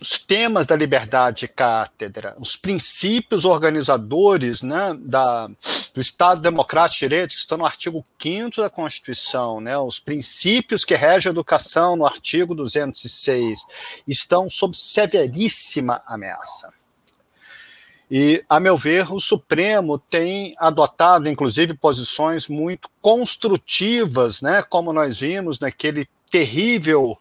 [0.00, 5.48] os temas da liberdade de cátedra, os princípios organizadores né, da,
[5.94, 10.84] do Estado Democrático de Direito, que estão no artigo 5 da Constituição, né, os princípios
[10.84, 13.60] que regem a educação, no artigo 206,
[14.06, 16.70] estão sob severíssima ameaça.
[18.10, 25.18] E, a meu ver, o Supremo tem adotado, inclusive, posições muito construtivas, né, como nós
[25.18, 27.18] vimos naquele terrível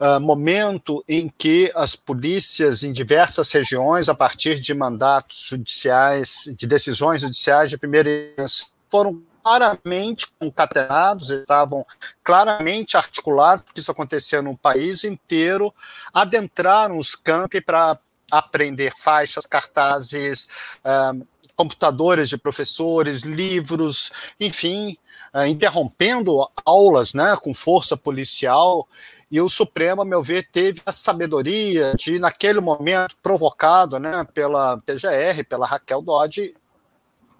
[0.00, 6.66] uh, momento em que as polícias em diversas regiões, a partir de mandatos judiciais, de
[6.66, 11.86] decisões judiciais de primeira instância, foram claramente concatenados, estavam
[12.24, 15.72] claramente articulados, porque isso acontecia no país inteiro,
[16.12, 17.96] adentraram os campi para
[18.28, 20.48] aprender faixas, cartazes,
[20.84, 21.24] uh,
[21.56, 24.98] computadores de professores, livros, enfim,
[25.32, 28.88] uh, interrompendo aulas né, com força policial
[29.30, 34.78] e o Supremo, a meu ver, teve a sabedoria de, naquele momento, provocado né, pela
[34.78, 36.54] PGR, pela Raquel Dodge,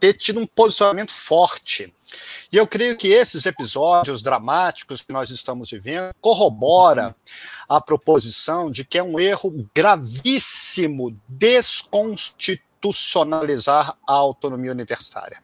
[0.00, 1.94] ter tido um posicionamento forte.
[2.52, 7.14] E eu creio que esses episódios dramáticos que nós estamos vivendo corrobora
[7.68, 15.42] a proposição de que é um erro gravíssimo desconstitucionalizar a autonomia universitária.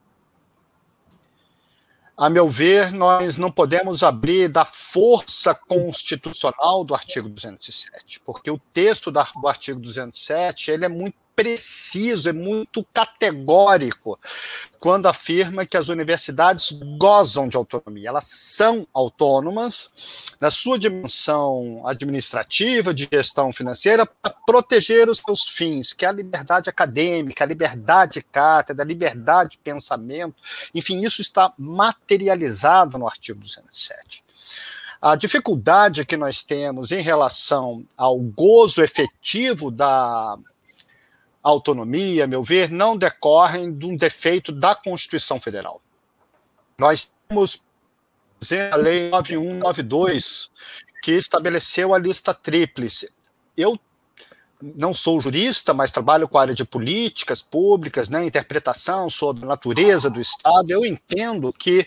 [2.16, 8.58] A meu ver, nós não podemos abrir da força constitucional do artigo 207, porque o
[8.58, 14.16] texto do artigo 207 ele é muito preciso, é muito categórico
[14.78, 18.10] quando afirma que as universidades gozam de autonomia.
[18.10, 19.90] Elas são autônomas
[20.40, 26.12] na sua dimensão administrativa, de gestão financeira, para proteger os seus fins, que é a
[26.12, 30.36] liberdade acadêmica, a liberdade de cátedra, a liberdade de pensamento.
[30.72, 34.22] Enfim, isso está materializado no artigo 207.
[35.00, 40.38] A dificuldade que nós temos em relação ao gozo efetivo da
[41.42, 45.80] autonomia, a meu ver, não decorrem de um defeito da Constituição Federal.
[46.78, 47.62] Nós temos
[48.72, 50.50] a Lei 9192,
[51.02, 53.10] que estabeleceu a lista tríplice.
[53.56, 53.78] Eu
[54.76, 59.48] não sou jurista, mas trabalho com a área de políticas públicas, né, interpretação sobre a
[59.48, 60.70] natureza do Estado.
[60.70, 61.86] Eu entendo que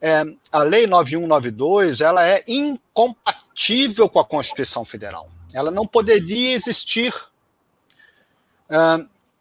[0.00, 5.28] é, a Lei 9192 ela é incompatível com a Constituição Federal.
[5.52, 7.12] Ela não poderia existir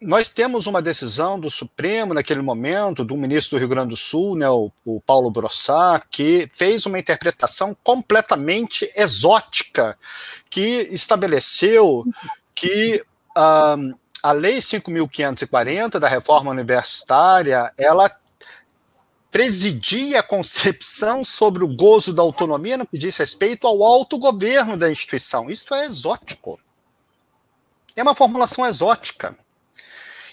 [0.02, 4.36] Nós temos uma decisão do Supremo naquele momento, do ministro do Rio Grande do Sul,
[4.36, 9.98] né, o, o Paulo Brossat, que fez uma interpretação completamente exótica,
[10.50, 12.06] que estabeleceu
[12.56, 13.04] que
[13.36, 18.10] a Lei 5.540 da reforma universitária, ela
[19.30, 24.92] presidia a concepção sobre o gozo da autonomia no que diz respeito ao autogoverno da
[24.92, 25.50] instituição.
[25.50, 26.60] Isso é exótico.
[28.00, 29.38] É uma formulação exótica.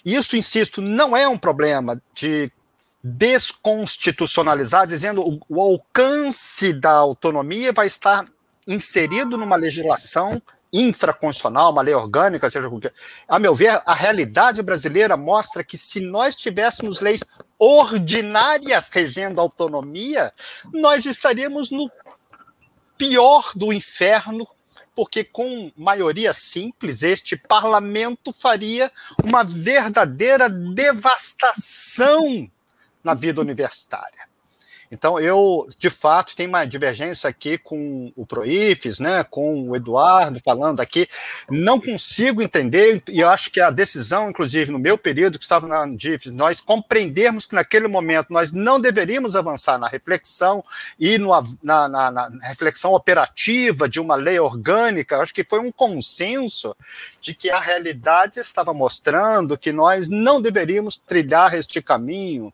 [0.05, 2.51] Isso, insisto, não é um problema de
[3.03, 8.25] desconstitucionalizar, dizendo o, o alcance da autonomia vai estar
[8.67, 10.41] inserido numa legislação
[10.73, 12.93] infraconstitucional, uma lei orgânica, seja o que.
[13.27, 17.21] A meu ver, a realidade brasileira mostra que se nós tivéssemos leis
[17.59, 20.33] ordinárias regendo a autonomia,
[20.73, 21.91] nós estaríamos no
[22.99, 24.47] pior do inferno,
[24.97, 28.91] porque com maioria simples, este parlamento faria
[29.23, 32.51] uma verdadeira devastação
[33.05, 34.16] na vida universitária.
[34.91, 40.41] Então, eu, de fato, tenho uma divergência aqui com o Proifes, né, com o Eduardo
[40.45, 41.09] falando aqui.
[41.51, 45.67] Não consigo entender, e eu acho que a decisão, inclusive, no meu período que estava
[45.67, 50.65] na DIFES, nós compreendermos que naquele momento nós não deveríamos avançar na reflexão
[50.99, 51.31] e no,
[51.63, 56.77] na, na, na reflexão operativa de uma lei orgânica, acho que foi um consenso
[57.21, 62.53] de que a realidade estava mostrando que nós não deveríamos trilhar este caminho.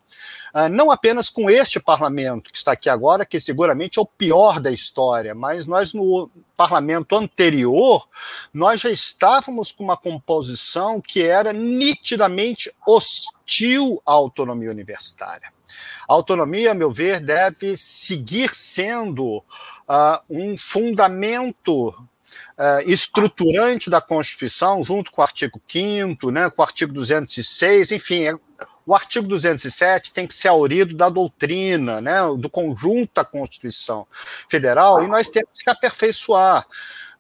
[0.55, 4.61] Ah, não apenas com este parlamento que está aqui agora, que seguramente é o pior
[4.61, 8.07] da história, mas nós no parlamento anterior,
[8.53, 15.51] nós já estávamos com uma composição que era nitidamente hostil à autonomia universitária.
[16.07, 21.95] A autonomia, a meu ver, deve seguir sendo uh, um fundamento
[22.53, 28.25] Uh, estruturante da Constituição, junto com o artigo 5 né, com o artigo 206, enfim,
[28.25, 28.35] é
[28.87, 34.07] o artigo 207 tem que ser aurido da doutrina, né, do conjunto da Constituição
[34.49, 36.67] Federal, e nós temos que aperfeiçoar.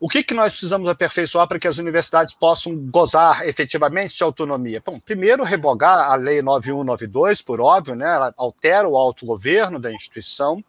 [0.01, 4.83] O que, que nós precisamos aperfeiçoar para que as universidades possam gozar efetivamente de autonomia?
[4.85, 10.63] Bom, primeiro, revogar a Lei 9192, por óbvio, né, ela altera o autogoverno da instituição.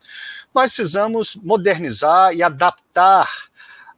[0.54, 3.28] Nós precisamos modernizar e adaptar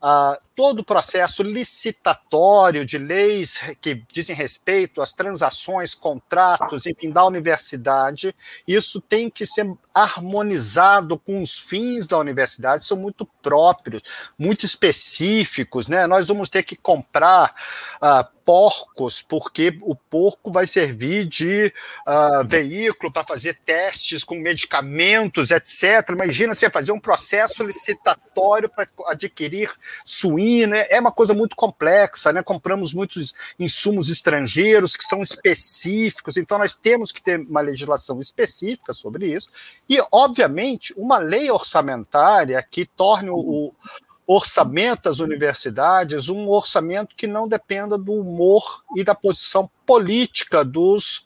[0.01, 7.25] uh, todo o processo licitatório de leis que dizem respeito às transações, contratos, enfim, da
[7.25, 8.33] universidade,
[8.65, 14.01] isso tem que ser harmonizado com os fins da universidade, são muito próprios,
[14.39, 16.07] muito específicos, né?
[16.07, 17.53] Nós vamos ter que comprar
[18.01, 21.73] uh, porcos, porque o porco vai servir de
[22.07, 26.09] uh, veículo para fazer testes com medicamentos, etc.
[26.11, 29.71] Imagina você fazer um processo licitatório para adquirir
[30.45, 32.43] suína, é uma coisa muito complexa, né?
[32.43, 38.93] Compramos muitos insumos estrangeiros que são específicos, então nós temos que ter uma legislação específica
[38.93, 39.49] sobre isso
[39.89, 43.73] e, obviamente, uma lei orçamentária que torne o,
[44.27, 51.23] orçamento das universidades um orçamento que não dependa do humor e da posição política dos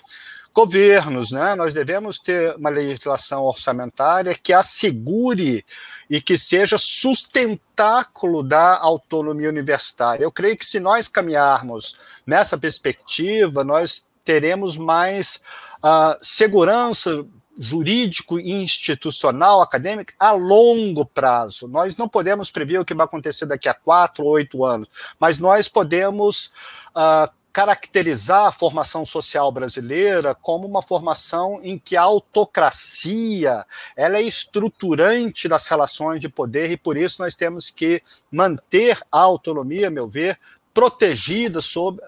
[0.54, 1.56] governos, né?
[1.56, 5.66] Nós devemos ter uma legislação orçamentária que assegure
[6.10, 10.24] e que seja sustentáculo da autonomia universitária.
[10.24, 15.42] Eu creio que se nós caminharmos nessa perspectiva, nós teremos mais
[15.84, 17.26] uh, segurança
[17.58, 21.68] jurídico e institucional, acadêmico, a longo prazo.
[21.68, 24.88] Nós não podemos prever o que vai acontecer daqui a quatro, oito anos,
[25.20, 26.54] mas nós podemos
[26.96, 34.22] uh, caracterizar a formação social brasileira como uma formação em que a autocracia ela é
[34.22, 39.92] estruturante das relações de poder e por isso nós temos que manter a autonomia, a
[39.92, 40.40] meu ver,
[40.74, 42.02] protegida sob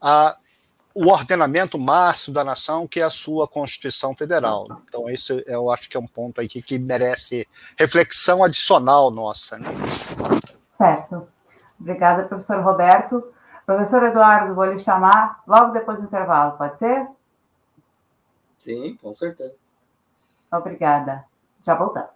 [0.00, 0.36] a
[0.94, 4.80] o ordenamento máximo da nação, que é a sua Constituição Federal.
[4.84, 9.58] Então, isso eu acho que é um ponto aí que, que merece reflexão adicional nossa.
[9.58, 9.66] Né?
[10.70, 11.26] Certo.
[11.80, 13.33] Obrigada, professor Roberto.
[13.66, 17.08] Professor Eduardo, vou lhe chamar logo depois do intervalo, pode ser?
[18.58, 19.56] Sim, com certeza.
[20.52, 21.24] Obrigada.
[21.62, 22.12] Já voltamos.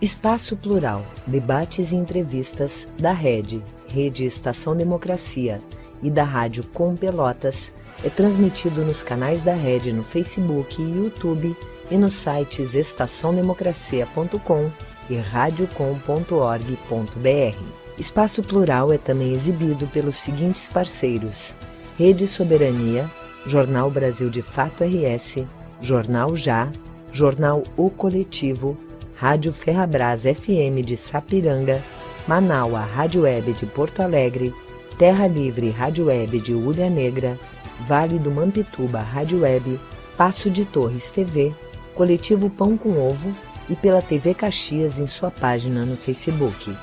[0.00, 5.60] Espaço Plural, debates e entrevistas da Rede Rede Estação Democracia
[6.02, 7.72] e da Rádio Com Pelotas
[8.02, 11.56] é transmitido nos canais da Rede no Facebook e YouTube
[11.90, 14.70] e nos sites estaçãodemocracia.com
[15.10, 17.64] e radiocom.org.br.
[17.98, 21.54] Espaço Plural é também exibido pelos seguintes parceiros:
[21.98, 23.10] Rede Soberania,
[23.44, 25.44] Jornal Brasil de Fato RS,
[25.82, 26.70] Jornal Já,
[27.12, 28.78] Jornal O Coletivo,
[29.16, 31.82] Rádio Ferrabras FM de Sapiranga,
[32.26, 34.54] Manaua Rádio Web de Porto Alegre,
[34.96, 37.38] Terra Livre Rádio Web de Ulha Negra,
[37.86, 39.78] Vale do Mampituba Rádio Web,
[40.16, 41.52] Passo de Torres TV,
[41.94, 43.34] Coletivo Pão com Ovo
[43.70, 46.76] e pela TV Caxias em sua página no Facebook.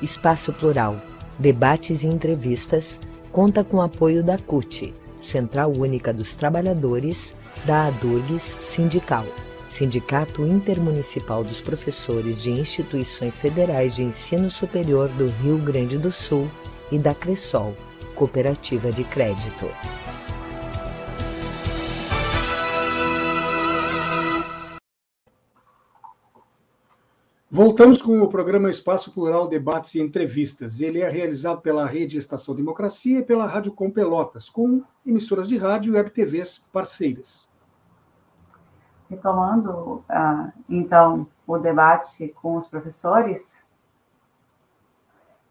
[0.00, 0.96] Espaço Plural,
[1.38, 2.98] debates e entrevistas,
[3.30, 9.26] conta com apoio da CUT, Central Única dos Trabalhadores, da ADURGS Sindical.
[9.68, 16.46] Sindicato Intermunicipal dos Professores de Instituições Federais de Ensino Superior do Rio Grande do Sul
[16.90, 17.74] e da Cressol,
[18.14, 19.66] Cooperativa de Crédito.
[27.54, 30.80] Voltamos com o programa Espaço Plural Debates e Entrevistas.
[30.80, 35.58] Ele é realizado pela Rede Estação Democracia e pela Rádio Com Pelotas, com emissoras de
[35.58, 37.46] rádio e web TVs parceiras.
[39.10, 43.42] retomando, uh, então, o debate com os professores,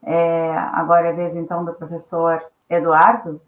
[0.02, 3.40] é, agora é a vez, então, do professor Eduardo.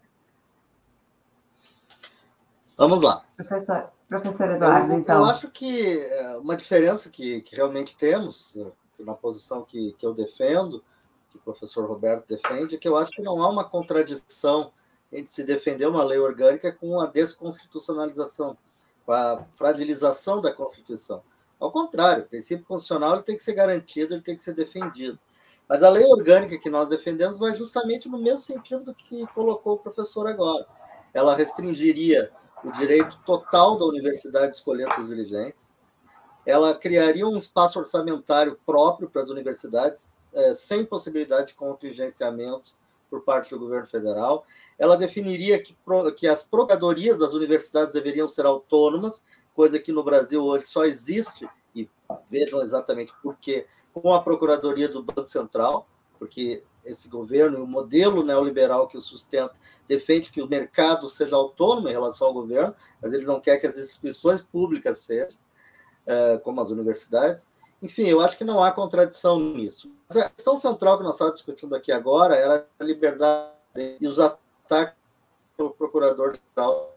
[2.78, 3.24] Vamos lá.
[3.36, 5.18] Professor, professor Eduardo, eu, então.
[5.18, 10.06] Eu acho que é, uma diferença que, que realmente temos, né, na posição que, que
[10.06, 10.82] eu defendo,
[11.30, 14.72] que o professor Roberto defende, é que eu acho que não há uma contradição
[15.12, 18.56] entre se defender uma lei orgânica com a desconstitucionalização
[19.04, 21.22] com a fragilização da Constituição.
[21.60, 25.18] Ao contrário, o princípio constitucional ele tem que ser garantido, ele tem que ser defendido.
[25.68, 29.74] Mas a lei orgânica que nós defendemos vai justamente no mesmo sentido do que colocou
[29.74, 30.66] o professor agora.
[31.12, 32.30] Ela restringiria
[32.64, 35.70] o direito total da universidade de escolher seus dirigentes,
[36.46, 42.76] ela criaria um espaço orçamentário próprio para as universidades, eh, sem possibilidade de contingenciamentos
[43.08, 44.44] por parte do governo federal.
[44.78, 45.76] Ela definiria que,
[46.16, 51.48] que as procuradorias das universidades deveriam ser autônomas, coisa que no Brasil hoje só existe,
[51.74, 51.88] e
[52.30, 55.86] vejam exatamente por quê, com a Procuradoria do Banco Central,
[56.18, 59.54] porque esse governo o modelo neoliberal que o sustenta
[59.88, 63.66] defende que o mercado seja autônomo em relação ao governo, mas ele não quer que
[63.66, 65.38] as instituições públicas sejam,
[66.06, 67.46] eh, como as universidades.
[67.82, 69.90] Enfim, eu acho que não há contradição nisso.
[70.08, 73.52] Mas a questão central que nós estávamos discutindo aqui agora era a liberdade
[74.00, 74.96] e os ataques
[75.56, 76.96] pelo procurador-geral.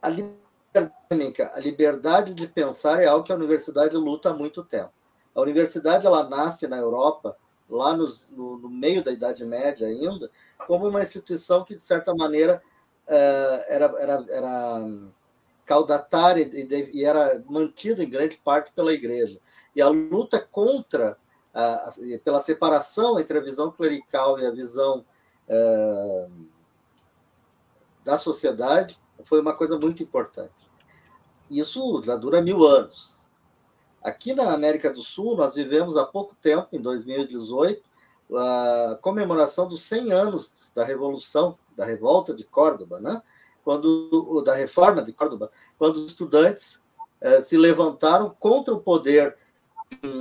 [0.00, 4.92] A liberdade, a liberdade de pensar é algo que a universidade luta há muito tempo.
[5.36, 7.36] A universidade ela nasce na Europa,
[7.68, 10.30] lá no, no, meio da Idade Média ainda,
[10.66, 12.62] como uma instituição que, de certa maneira,
[13.06, 14.84] eh, era, era, era
[15.66, 19.38] caudatária e, e era mantida em grande parte pela igreja.
[19.74, 21.18] E a luta contra,
[22.24, 25.04] pela separação entre a visão clerical e a visão
[25.48, 26.28] é,
[28.04, 30.70] da sociedade foi uma coisa muito importante.
[31.50, 33.15] Isso já dura mil anos.
[34.06, 37.82] Aqui na América do Sul, nós vivemos há pouco tempo, em 2018,
[38.32, 43.20] a comemoração dos 100 anos da Revolução, da Revolta de Córdoba, né?
[43.64, 46.80] quando da reforma de Córdoba, quando os estudantes
[47.20, 49.36] eh, se levantaram contra o poder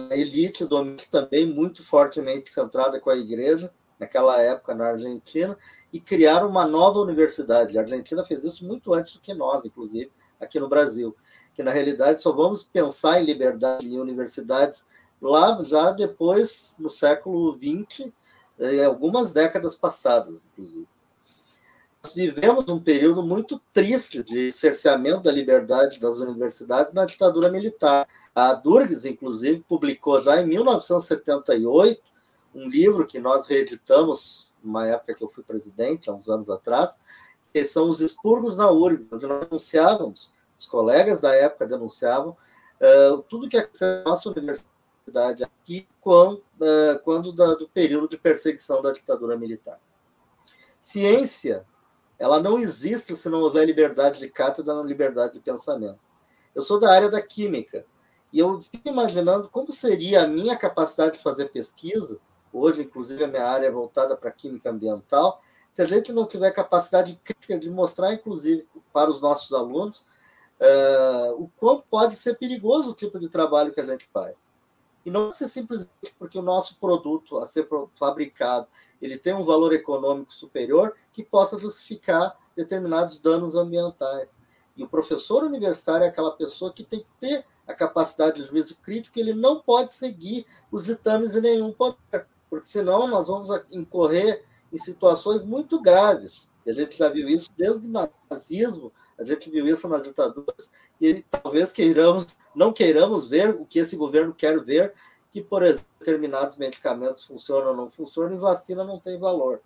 [0.10, 5.56] elite domínio também muito fortemente centrada com a igreja naquela época na Argentina
[5.94, 7.78] e criaram uma nova universidade.
[7.78, 10.12] A Argentina fez isso muito antes do que nós, inclusive
[10.42, 11.16] aqui no Brasil,
[11.56, 14.86] que na realidade só vamos pensar em liberdade em universidades
[15.22, 18.12] lá já depois no século XX,
[18.60, 20.88] eh, algumas décadas passadas, inclusive
[22.14, 28.08] vivemos um período muito triste de cerceamento da liberdade das universidades na ditadura militar.
[28.34, 32.02] A Durgues, inclusive, publicou já em 1978
[32.54, 37.00] um livro que nós reeditamos, numa época que eu fui presidente, há uns anos atrás,
[37.52, 42.36] que são os expurgos na URGS, onde nós denunciávamos, os colegas da época denunciavam
[42.82, 48.18] uh, tudo que aconteceu na nossa universidade aqui quando, uh, quando da, do período de
[48.18, 49.80] perseguição da ditadura militar.
[50.80, 51.66] Ciência
[52.18, 56.00] ela não existe se não houver liberdade de cátedra, liberdade de pensamento.
[56.54, 57.86] Eu sou da área da química
[58.32, 62.20] e eu fico imaginando como seria a minha capacidade de fazer pesquisa,
[62.52, 66.52] hoje, inclusive, a minha área é voltada para química ambiental, se a gente não tiver
[66.52, 70.06] capacidade crítica de mostrar, inclusive, para os nossos alunos,
[70.60, 74.54] uh, o quão pode ser perigoso o tipo de trabalho que a gente faz.
[75.06, 78.68] E não ser simplesmente porque o nosso produto a ser fabricado
[79.02, 84.40] ele tem um valor econômico superior que possa justificar determinados danos ambientais.
[84.76, 88.78] E o professor universitário é aquela pessoa que tem que ter a capacidade de juízo
[88.78, 94.44] crítico, ele não pode seguir os ditames de nenhum poder, porque senão nós vamos incorrer
[94.72, 96.50] em situações muito graves.
[96.66, 100.72] E a gente já viu isso desde o nazismo, a gente viu isso nas ditaduras,
[101.00, 104.94] e talvez queiramos, não queiramos ver o que esse governo quer ver,
[105.32, 109.62] que, por exemplo, determinados medicamentos funcionam ou não funcionam e vacina não tem valor.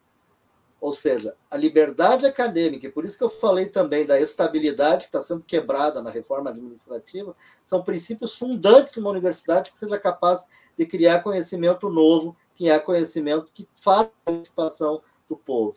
[0.82, 5.10] Ou seja, a liberdade acadêmica, e por isso que eu falei também da estabilidade que
[5.10, 7.36] está sendo quebrada na reforma administrativa,
[7.66, 10.48] são princípios fundantes de uma universidade que seja capaz
[10.78, 15.76] de criar conhecimento novo, que é conhecimento que faz a participação do povo.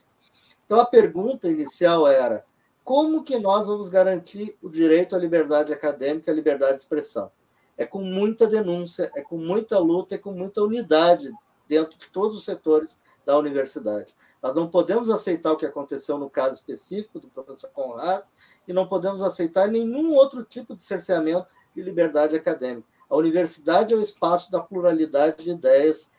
[0.64, 2.47] Então a pergunta inicial era:
[2.85, 7.30] como que nós vamos garantir o direito à liberdade acadêmica, à liberdade de expressão?
[7.76, 11.33] é com muita denúncia, é com muita luta, é com muita unidade
[11.66, 14.14] dentro de todos os setores da universidade.
[14.43, 18.24] Nós não podemos aceitar o que aconteceu no caso específico do professor Conrado
[18.66, 22.87] e não podemos aceitar nenhum outro tipo de cerceamento de liberdade acadêmica.
[23.09, 26.11] A universidade é o espaço da pluralidade de ideias,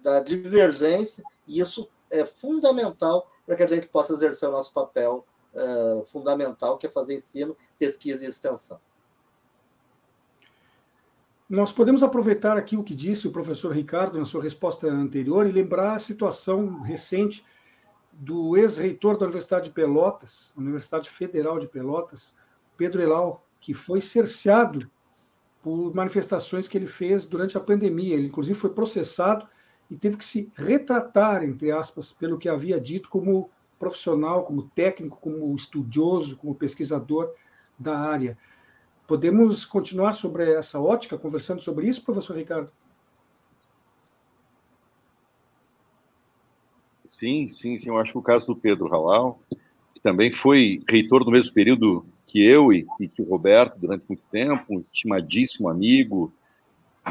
[0.00, 5.26] da, divergência, e isso é fundamental para que a gente possa exercer o nosso papel
[5.54, 8.78] uh, fundamental, que é fazer ensino, pesquisa e extensão.
[11.48, 15.52] Nós podemos aproveitar aqui o que disse o professor Ricardo na sua resposta anterior e
[15.52, 17.44] lembrar a situação recente
[18.12, 22.34] do ex-reitor da Universidade de Pelotas, Universidade Federal de Pelotas,
[22.76, 24.90] Pedro Elau, que foi cerceado
[25.62, 28.14] por manifestações que ele fez durante a pandemia.
[28.14, 29.48] Ele, inclusive, foi processado
[29.90, 35.18] e teve que se retratar, entre aspas, pelo que havia dito como profissional, como técnico,
[35.20, 37.32] como estudioso, como pesquisador
[37.78, 38.38] da área.
[39.06, 42.70] Podemos continuar sobre essa ótica, conversando sobre isso, professor Ricardo?
[47.06, 47.88] Sim, sim, sim.
[47.88, 49.38] Eu acho que o caso do Pedro Halal,
[49.94, 54.04] que também foi reitor do mesmo período que eu e, e que o Roberto durante
[54.08, 56.32] muito tempo, um estimadíssimo amigo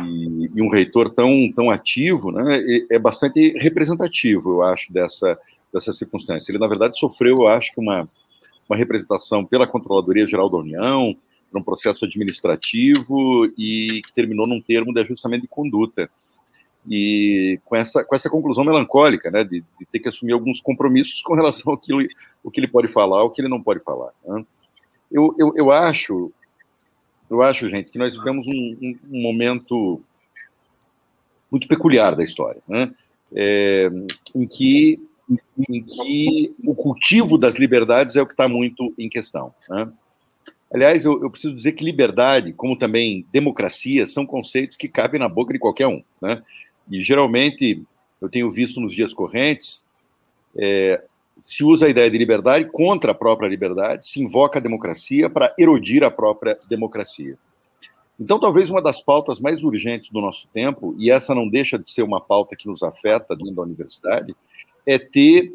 [0.02, 5.38] e, e um reitor tão, tão ativo, né, é bastante representativo, eu acho, dessa,
[5.72, 6.52] dessa circunstância.
[6.52, 8.10] Ele, na verdade, sofreu, eu acho, uma,
[8.68, 11.16] uma representação pela Controladoria Geral da União,
[11.56, 16.10] um processo administrativo e que terminou num termo de ajustamento de conduta.
[16.90, 21.22] E com essa, com essa conclusão melancólica, né, de, de ter que assumir alguns compromissos
[21.22, 21.94] com relação ao que,
[22.44, 24.12] o que ele pode falar, o que ele não pode falar.
[24.26, 24.46] Né?
[25.12, 26.32] Eu, eu, eu acho,
[27.34, 30.02] eu acho, gente, que nós vivemos um, um, um momento
[31.52, 32.94] muito peculiar da história, né?
[33.36, 33.90] É,
[34.36, 35.00] em que
[35.70, 39.54] em que o cultivo das liberdades é o que está muito em questão.
[39.70, 39.90] Né?
[40.72, 45.30] Aliás, eu, eu, preciso dizer que liberdade, como também democracia, são conceitos que cabem na
[45.30, 46.04] boca de qualquer um.
[46.22, 46.44] Né?
[46.92, 47.82] E geralmente,
[48.20, 49.86] eu tenho visto nos dias correntes,
[50.58, 51.02] é,
[51.38, 55.54] se usa a ideia de liberdade contra a própria liberdade, se invoca a democracia para
[55.58, 57.38] erodir a própria democracia.
[58.20, 61.90] Então, talvez uma das pautas mais urgentes do nosso tempo, e essa não deixa de
[61.90, 64.36] ser uma pauta que nos afeta dentro da universidade,
[64.86, 65.54] é ter,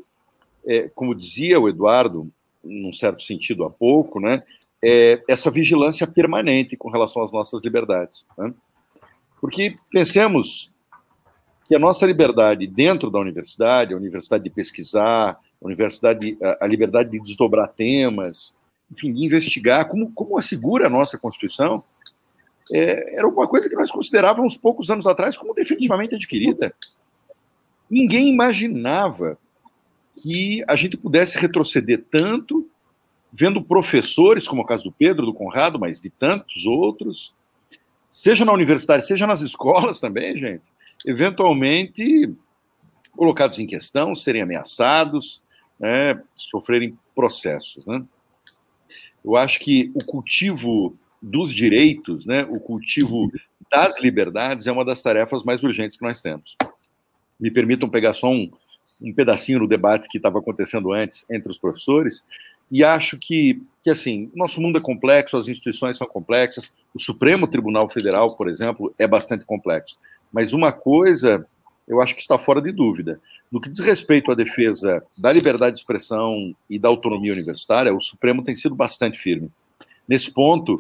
[0.66, 2.30] é, como dizia o Eduardo,
[2.62, 4.42] num certo sentido há pouco, né,
[4.82, 8.26] é, essa vigilância permanente com relação às nossas liberdades.
[8.36, 8.52] Né?
[9.40, 10.72] Porque pensemos
[11.66, 17.11] que a nossa liberdade dentro da universidade, a universidade de pesquisar, a universidade, a, liberdade
[17.11, 18.54] de desdobrar temas,
[18.90, 21.82] enfim, de investigar, como, como assegura a nossa Constituição,
[22.72, 26.74] é, era uma coisa que nós considerávamos poucos anos atrás como definitivamente adquirida.
[27.90, 29.38] Ninguém imaginava
[30.22, 32.68] que a gente pudesse retroceder tanto
[33.32, 37.34] vendo professores, como é o caso do Pedro, do Conrado, mas de tantos outros,
[38.11, 40.66] seja na universidade, seja nas escolas também, gente,
[41.06, 42.34] eventualmente
[43.16, 45.44] colocados em questão, serem ameaçados,
[45.78, 47.86] né, sofrerem processos.
[47.86, 48.04] Né?
[49.24, 53.30] Eu acho que o cultivo dos direitos, né, o cultivo
[53.70, 56.56] das liberdades é uma das tarefas mais urgentes que nós temos.
[57.38, 58.50] Me permitam pegar só um,
[59.00, 62.24] um pedacinho do debate que estava acontecendo antes entre os professores,
[62.70, 67.46] e acho que, que assim, nosso mundo é complexo, as instituições são complexas, o Supremo
[67.46, 69.98] Tribunal Federal, por exemplo, é bastante complexo.
[70.30, 71.46] Mas uma coisa
[71.89, 73.20] eu acho que está fora de dúvida.
[73.51, 78.01] No que diz respeito à defesa da liberdade de expressão e da autonomia universitária, o
[78.01, 79.51] Supremo tem sido bastante firme.
[80.07, 80.76] Nesse ponto,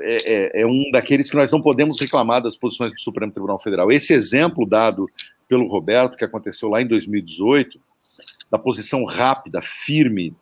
[0.00, 3.58] é, é, é, um daqueles que nós não podemos reclamar das posições do Supremo Tribunal
[3.58, 3.90] Federal.
[3.90, 5.08] Esse exemplo dado
[5.48, 7.80] pelo Roberto, que aconteceu lá em 2018,
[8.50, 10.34] da posição rápida, firme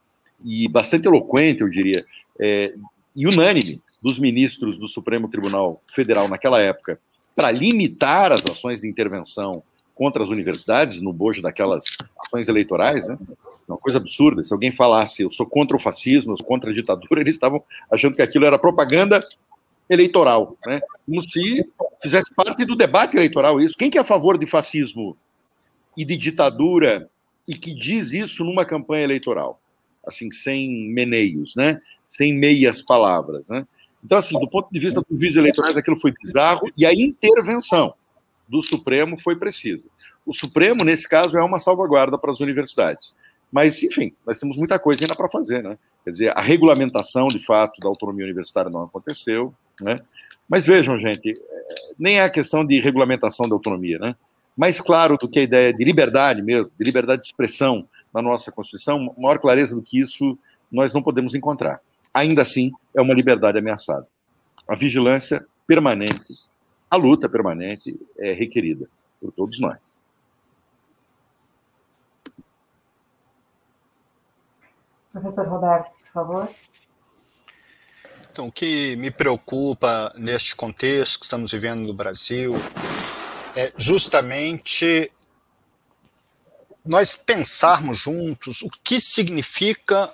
[0.44, 2.04] e bastante eloquente, eu diria,
[2.40, 2.74] é,
[3.14, 6.98] e unânime dos ministros do Supremo Tribunal Federal naquela época,
[7.34, 9.62] para limitar as ações de intervenção
[9.94, 11.84] contra as universidades, no bojo daquelas
[12.18, 13.16] ações eleitorais, né?
[13.66, 14.42] Uma coisa absurda.
[14.42, 17.62] Se alguém falasse eu sou contra o fascismo, eu sou contra a ditadura, eles estavam
[17.90, 19.26] achando que aquilo era propaganda
[19.88, 20.80] eleitoral, né?
[21.06, 21.64] Como se
[22.02, 23.76] fizesse parte do debate eleitoral isso.
[23.76, 25.16] Quem que é a favor de fascismo
[25.96, 27.08] e de ditadura
[27.46, 29.60] e que diz isso numa campanha eleitoral?
[30.06, 31.80] Assim, sem meneios, né?
[32.06, 33.66] Sem meias palavras, né?
[34.04, 37.94] Então, assim, do ponto de vista dos vídeos eleitorais, aquilo foi bizarro e a intervenção
[38.48, 39.88] do Supremo foi precisa.
[40.24, 43.14] O Supremo, nesse caso, é uma salvaguarda para as universidades.
[43.50, 45.78] Mas, enfim, nós temos muita coisa ainda para fazer, né?
[46.04, 49.96] Quer dizer, a regulamentação, de fato, da autonomia universitária não aconteceu, né?
[50.48, 54.16] Mas vejam, gente, é, nem é a questão de regulamentação da autonomia, né?
[54.56, 58.52] Mais claro do que a ideia de liberdade mesmo, de liberdade de expressão na nossa
[58.52, 60.36] Constituição, maior clareza do que isso
[60.70, 61.80] nós não podemos encontrar.
[62.12, 64.06] Ainda assim, é uma liberdade ameaçada.
[64.68, 66.34] A vigilância permanente
[66.90, 68.88] a luta permanente é requerida
[69.20, 69.98] por todos nós.
[75.12, 76.48] Professor Roberto, por favor.
[78.30, 82.54] Então, o que me preocupa neste contexto que estamos vivendo no Brasil
[83.54, 85.10] é justamente
[86.84, 90.12] nós pensarmos juntos o que significa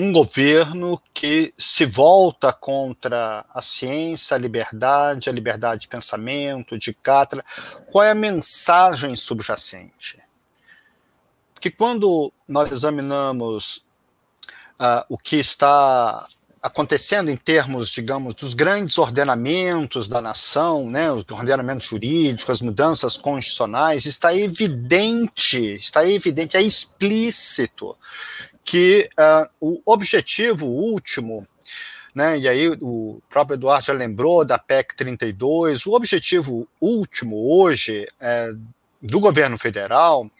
[0.00, 6.94] um governo que se volta contra a ciência, a liberdade, a liberdade de pensamento, de
[6.94, 7.44] cátedra.
[7.90, 10.22] Qual é a mensagem subjacente?
[11.52, 13.78] Porque quando nós examinamos
[14.78, 16.28] uh, o que está
[16.62, 23.16] acontecendo em termos, digamos, dos grandes ordenamentos da nação, né, os ordenamentos jurídicos, as mudanças
[23.16, 27.96] constitucionais, está evidente, está evidente, é explícito
[28.68, 31.48] que uh, o objetivo último,
[32.14, 38.06] né, e aí o próprio Eduardo já lembrou da PEC 32, o objetivo último hoje
[38.20, 38.52] é,
[39.00, 40.30] do governo federal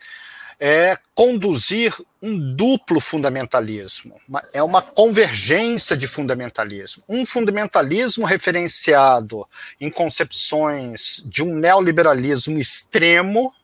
[0.61, 4.15] é conduzir um duplo fundamentalismo,
[4.53, 7.03] é uma convergência de fundamentalismo.
[7.09, 9.49] Um fundamentalismo referenciado
[9.81, 13.55] em concepções de um neoliberalismo extremo,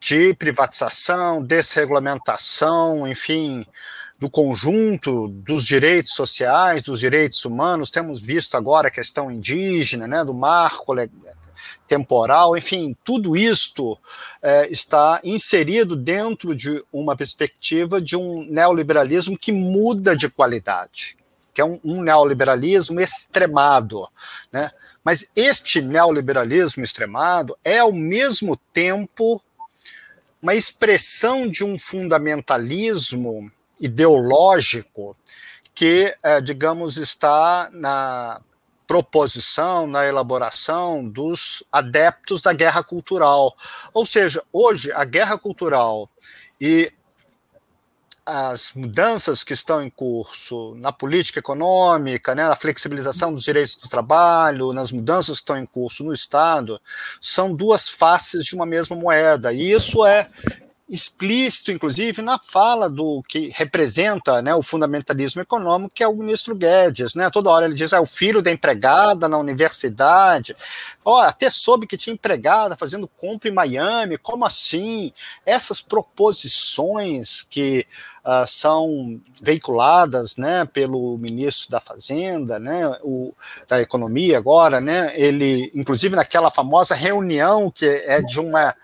[0.00, 3.66] de privatização, desregulamentação, enfim,
[4.18, 7.90] do conjunto dos direitos sociais, dos direitos humanos.
[7.90, 10.94] Temos visto agora a questão indígena, né, do marco
[11.86, 13.98] temporal, enfim, tudo isto
[14.42, 21.16] é, está inserido dentro de uma perspectiva de um neoliberalismo que muda de qualidade,
[21.52, 24.08] que é um, um neoliberalismo extremado,
[24.52, 24.70] né?
[25.04, 29.42] Mas este neoliberalismo extremado é ao mesmo tempo
[30.44, 35.16] uma expressão de um fundamentalismo ideológico
[35.74, 38.42] que, é, digamos, está na
[38.86, 43.56] proposição, na elaboração dos adeptos da guerra cultural.
[43.94, 46.10] Ou seja, hoje a guerra cultural
[46.60, 46.92] e
[48.26, 53.88] as mudanças que estão em curso na política econômica, né, na flexibilização dos direitos do
[53.88, 56.80] trabalho, nas mudanças que estão em curso no Estado,
[57.20, 59.52] são duas faces de uma mesma moeda.
[59.52, 60.28] E isso é
[60.88, 66.54] explícito, inclusive, na fala do que representa né, o fundamentalismo econômico, que é o ministro
[66.54, 67.14] Guedes.
[67.14, 67.30] Né?
[67.30, 70.54] Toda hora ele diz, é o filho da empregada na universidade.
[71.02, 75.10] Oh, até soube que tinha empregada fazendo compra em Miami, como assim?
[75.46, 77.86] Essas proposições que
[78.22, 83.34] uh, são veiculadas né, pelo ministro da Fazenda, né, o,
[83.66, 88.74] da Economia agora, né, ele, inclusive naquela famosa reunião que é de uma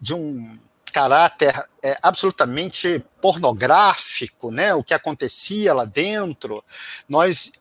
[0.00, 0.58] de um
[0.90, 4.74] caráter é, absolutamente pornográfico, né?
[4.74, 6.64] O que acontecia lá dentro.
[7.08, 7.52] Nós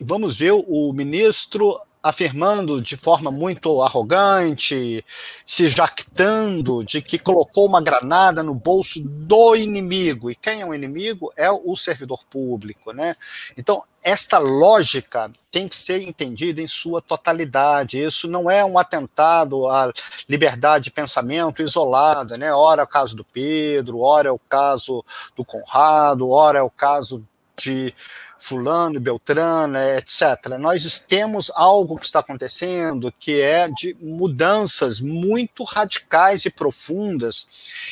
[0.00, 5.04] vamos ver o ministro afirmando de forma muito arrogante,
[5.46, 10.30] se jactando de que colocou uma granada no bolso do inimigo.
[10.30, 11.32] E quem é o inimigo?
[11.36, 13.16] É o servidor público, né?
[13.56, 18.02] Então, esta lógica tem que ser entendida em sua totalidade.
[18.02, 19.92] Isso não é um atentado à
[20.28, 22.52] liberdade de pensamento isolada, né?
[22.52, 25.04] Ora é o caso do Pedro, ora é o caso
[25.36, 27.26] do Conrado, ora é o caso
[27.58, 27.92] de
[28.38, 30.56] fulano, beltrano, etc.
[30.58, 37.46] Nós temos algo que está acontecendo que é de mudanças muito radicais e profundas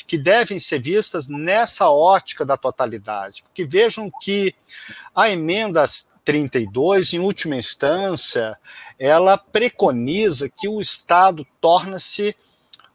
[0.07, 3.43] que devem ser vistas nessa ótica da totalidade.
[3.43, 4.55] Porque vejam que
[5.15, 5.85] a emenda
[6.25, 8.59] 32, em última instância,
[8.99, 12.35] ela preconiza que o Estado torna-se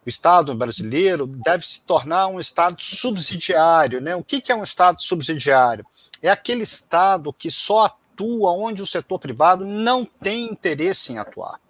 [0.04, 4.00] o Estado brasileiro deve se tornar um Estado subsidiário.
[4.00, 4.16] Né?
[4.16, 5.86] O que é um Estado subsidiário?
[6.22, 11.60] É aquele Estado que só atua onde o setor privado não tem interesse em atuar.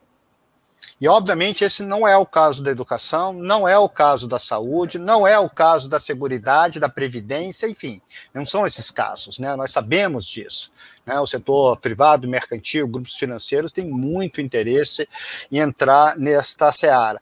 [1.00, 5.00] E, obviamente, esse não é o caso da educação, não é o caso da saúde,
[5.00, 8.00] não é o caso da segurança, da previdência, enfim,
[8.32, 9.56] não são esses casos, né?
[9.56, 10.72] Nós sabemos disso.
[11.04, 11.18] Né?
[11.18, 15.08] O setor privado, mercantil, grupos financeiros têm muito interesse
[15.50, 17.20] em entrar nesta seara.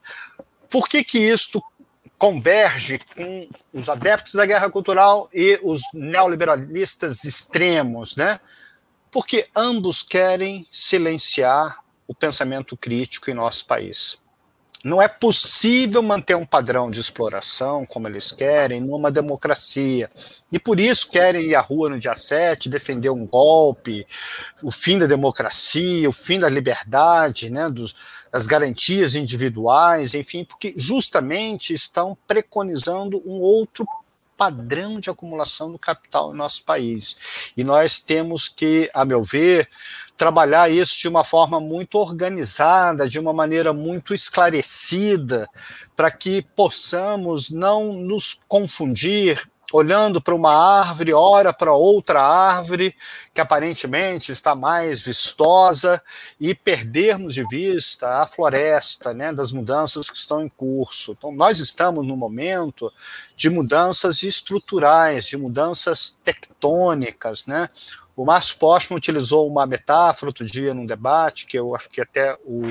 [0.68, 1.62] Por que, que isto
[2.21, 8.39] converge com os adeptos da guerra cultural e os neoliberalistas extremos, né?
[9.11, 14.18] Porque ambos querem silenciar o pensamento crítico em nosso país.
[14.85, 20.11] Não é possível manter um padrão de exploração como eles querem numa democracia.
[20.53, 24.07] E por isso querem ir à rua no dia 7, defender um golpe,
[24.62, 27.95] o fim da democracia, o fim da liberdade, né, dos,
[28.33, 33.87] das garantias individuais, enfim, porque justamente estão preconizando um outro
[34.37, 37.14] padrão de acumulação do capital no nosso país.
[37.55, 39.68] E nós temos que, a meu ver,
[40.16, 45.47] trabalhar isso de uma forma muito organizada, de uma maneira muito esclarecida,
[45.95, 52.95] para que possamos não nos confundir olhando para uma árvore, ora para outra árvore,
[53.33, 56.03] que aparentemente está mais vistosa,
[56.39, 61.12] e perdermos de vista a floresta, né, das mudanças que estão em curso.
[61.16, 62.93] Então, nós estamos no momento
[63.37, 67.68] de mudanças estruturais, de mudanças tectônicas, né?
[68.16, 72.37] O Márcio Postman utilizou uma metáfora outro dia num debate, que eu acho que até
[72.45, 72.62] o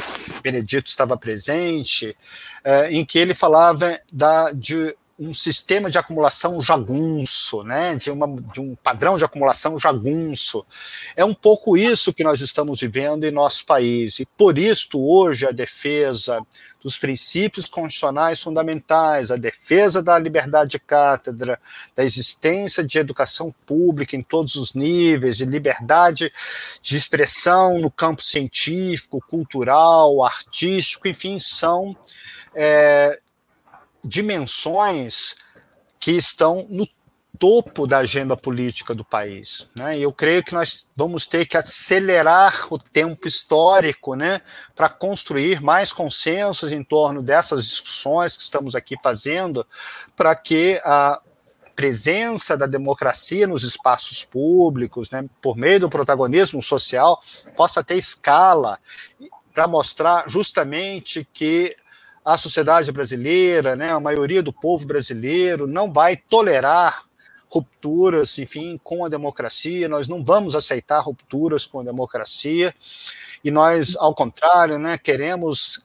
[0.43, 2.16] Benedito estava presente,
[2.64, 8.26] é, em que ele falava da, de um sistema de acumulação jagunço, né, de, uma,
[8.53, 10.65] de um padrão de acumulação jagunço.
[11.13, 14.20] É um pouco isso que nós estamos vivendo em nosso país.
[14.20, 16.39] E por isso, hoje, a defesa
[16.82, 21.59] dos princípios constitucionais fundamentais, a defesa da liberdade de cátedra,
[21.93, 26.32] da existência de educação pública em todos os níveis, de liberdade
[26.82, 31.93] de expressão no campo científico, cultural, artístico, enfim, são
[32.55, 33.20] é,
[34.04, 35.36] dimensões
[36.00, 36.88] que estão no
[37.38, 39.68] topo da agenda política do país.
[39.74, 39.97] Né?
[39.97, 44.41] Eu creio que nós vamos ter que acelerar o tempo histórico né,
[44.76, 49.66] para construir mais consensos em torno dessas discussões que estamos aqui fazendo,
[50.16, 51.22] para que a
[51.76, 57.22] presença da democracia nos espaços públicos, né, por meio do protagonismo social,
[57.56, 58.78] possa ter escala
[59.54, 61.74] para mostrar justamente que
[62.24, 67.03] a sociedade brasileira, né, a maioria do povo brasileiro não vai tolerar
[67.49, 69.89] rupturas, enfim, com a democracia.
[69.89, 72.74] Nós não vamos aceitar rupturas com a democracia
[73.43, 75.82] e nós, ao contrário, né, queremos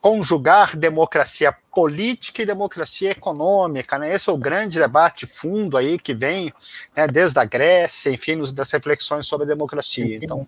[0.00, 4.14] conjugar democracia política e democracia econômica, né?
[4.14, 6.52] Esse é o grande debate fundo aí que vem
[6.94, 10.18] né, desde a Grécia, enfim, das reflexões sobre a democracia.
[10.22, 10.46] Então,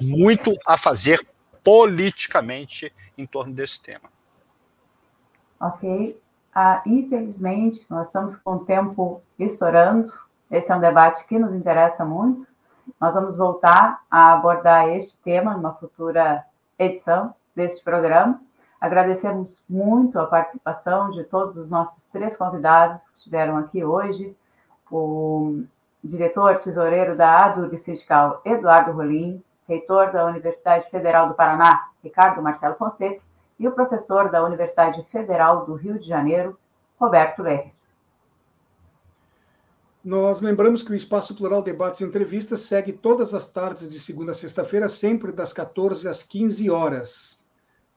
[0.00, 1.26] muito a fazer
[1.62, 4.15] politicamente em torno desse tema
[5.60, 6.20] ok?
[6.54, 10.10] Ah, infelizmente, nós estamos com o tempo estourando.
[10.50, 12.46] Esse é um debate que nos interessa muito.
[13.00, 16.44] Nós vamos voltar a abordar este tema numa futura
[16.78, 18.40] edição deste programa.
[18.80, 24.36] Agradecemos muito a participação de todos os nossos três convidados que estiveram aqui hoje.
[24.90, 25.64] O
[26.02, 32.76] diretor tesoureiro da ADURB Sindical, Eduardo Rolim, reitor da Universidade Federal do Paraná, Ricardo Marcelo
[32.76, 33.20] Fonseca,
[33.58, 36.58] e o professor da Universidade Federal do Rio de Janeiro,
[36.98, 37.72] Roberto Lerner.
[40.04, 44.30] Nós lembramos que o Espaço Plural Debates e Entrevistas segue todas as tardes de segunda
[44.30, 47.42] a sexta-feira, sempre das 14 às 15 horas.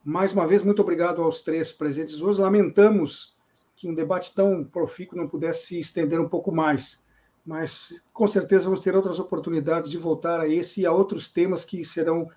[0.03, 2.41] Mais uma vez, muito obrigado aos três presentes hoje.
[2.41, 3.37] Lamentamos
[3.75, 7.03] que um debate tão profícuo não pudesse se estender um pouco mais,
[7.45, 11.63] mas com certeza vamos ter outras oportunidades de voltar a esse e a outros temas
[11.63, 12.27] que serão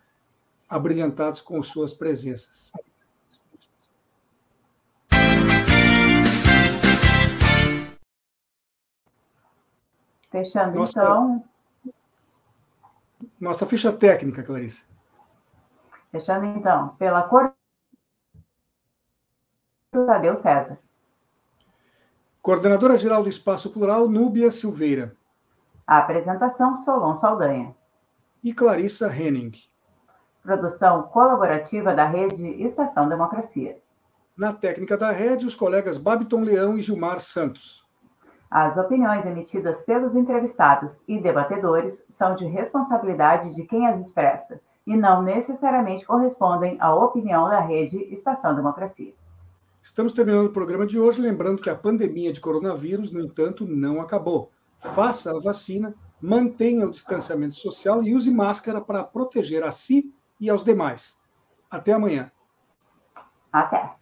[0.69, 2.71] abrilhantados com suas presenças.
[10.33, 11.45] Fechando, nossa, então.
[13.39, 14.85] Nossa ficha técnica, Clarice.
[16.11, 17.55] Fechando, então, pela cor.
[19.91, 20.79] Tadeu César.
[22.41, 25.15] Coordenadora Geral do Espaço Plural, Núbia Silveira.
[25.87, 27.77] A apresentação, Solon Saldanha.
[28.43, 29.53] E Clarissa Henning.
[30.43, 33.79] Produção colaborativa da Rede Estação Democracia.
[34.35, 37.82] Na técnica da rede, os colegas Babiton Leão e Gilmar Santos.
[38.53, 44.95] As opiniões emitidas pelos entrevistados e debatedores são de responsabilidade de quem as expressa e
[44.95, 49.15] não necessariamente correspondem à opinião da rede Estação Democracia.
[49.81, 54.03] Estamos terminando o programa de hoje, lembrando que a pandemia de coronavírus, no entanto, não
[54.03, 54.51] acabou.
[54.79, 60.51] Faça a vacina, mantenha o distanciamento social e use máscara para proteger a si e
[60.51, 61.19] aos demais.
[61.71, 62.31] Até amanhã.
[63.51, 64.02] Até.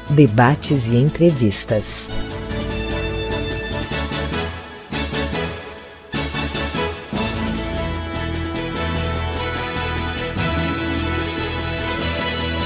[0.11, 2.09] debates e entrevistas.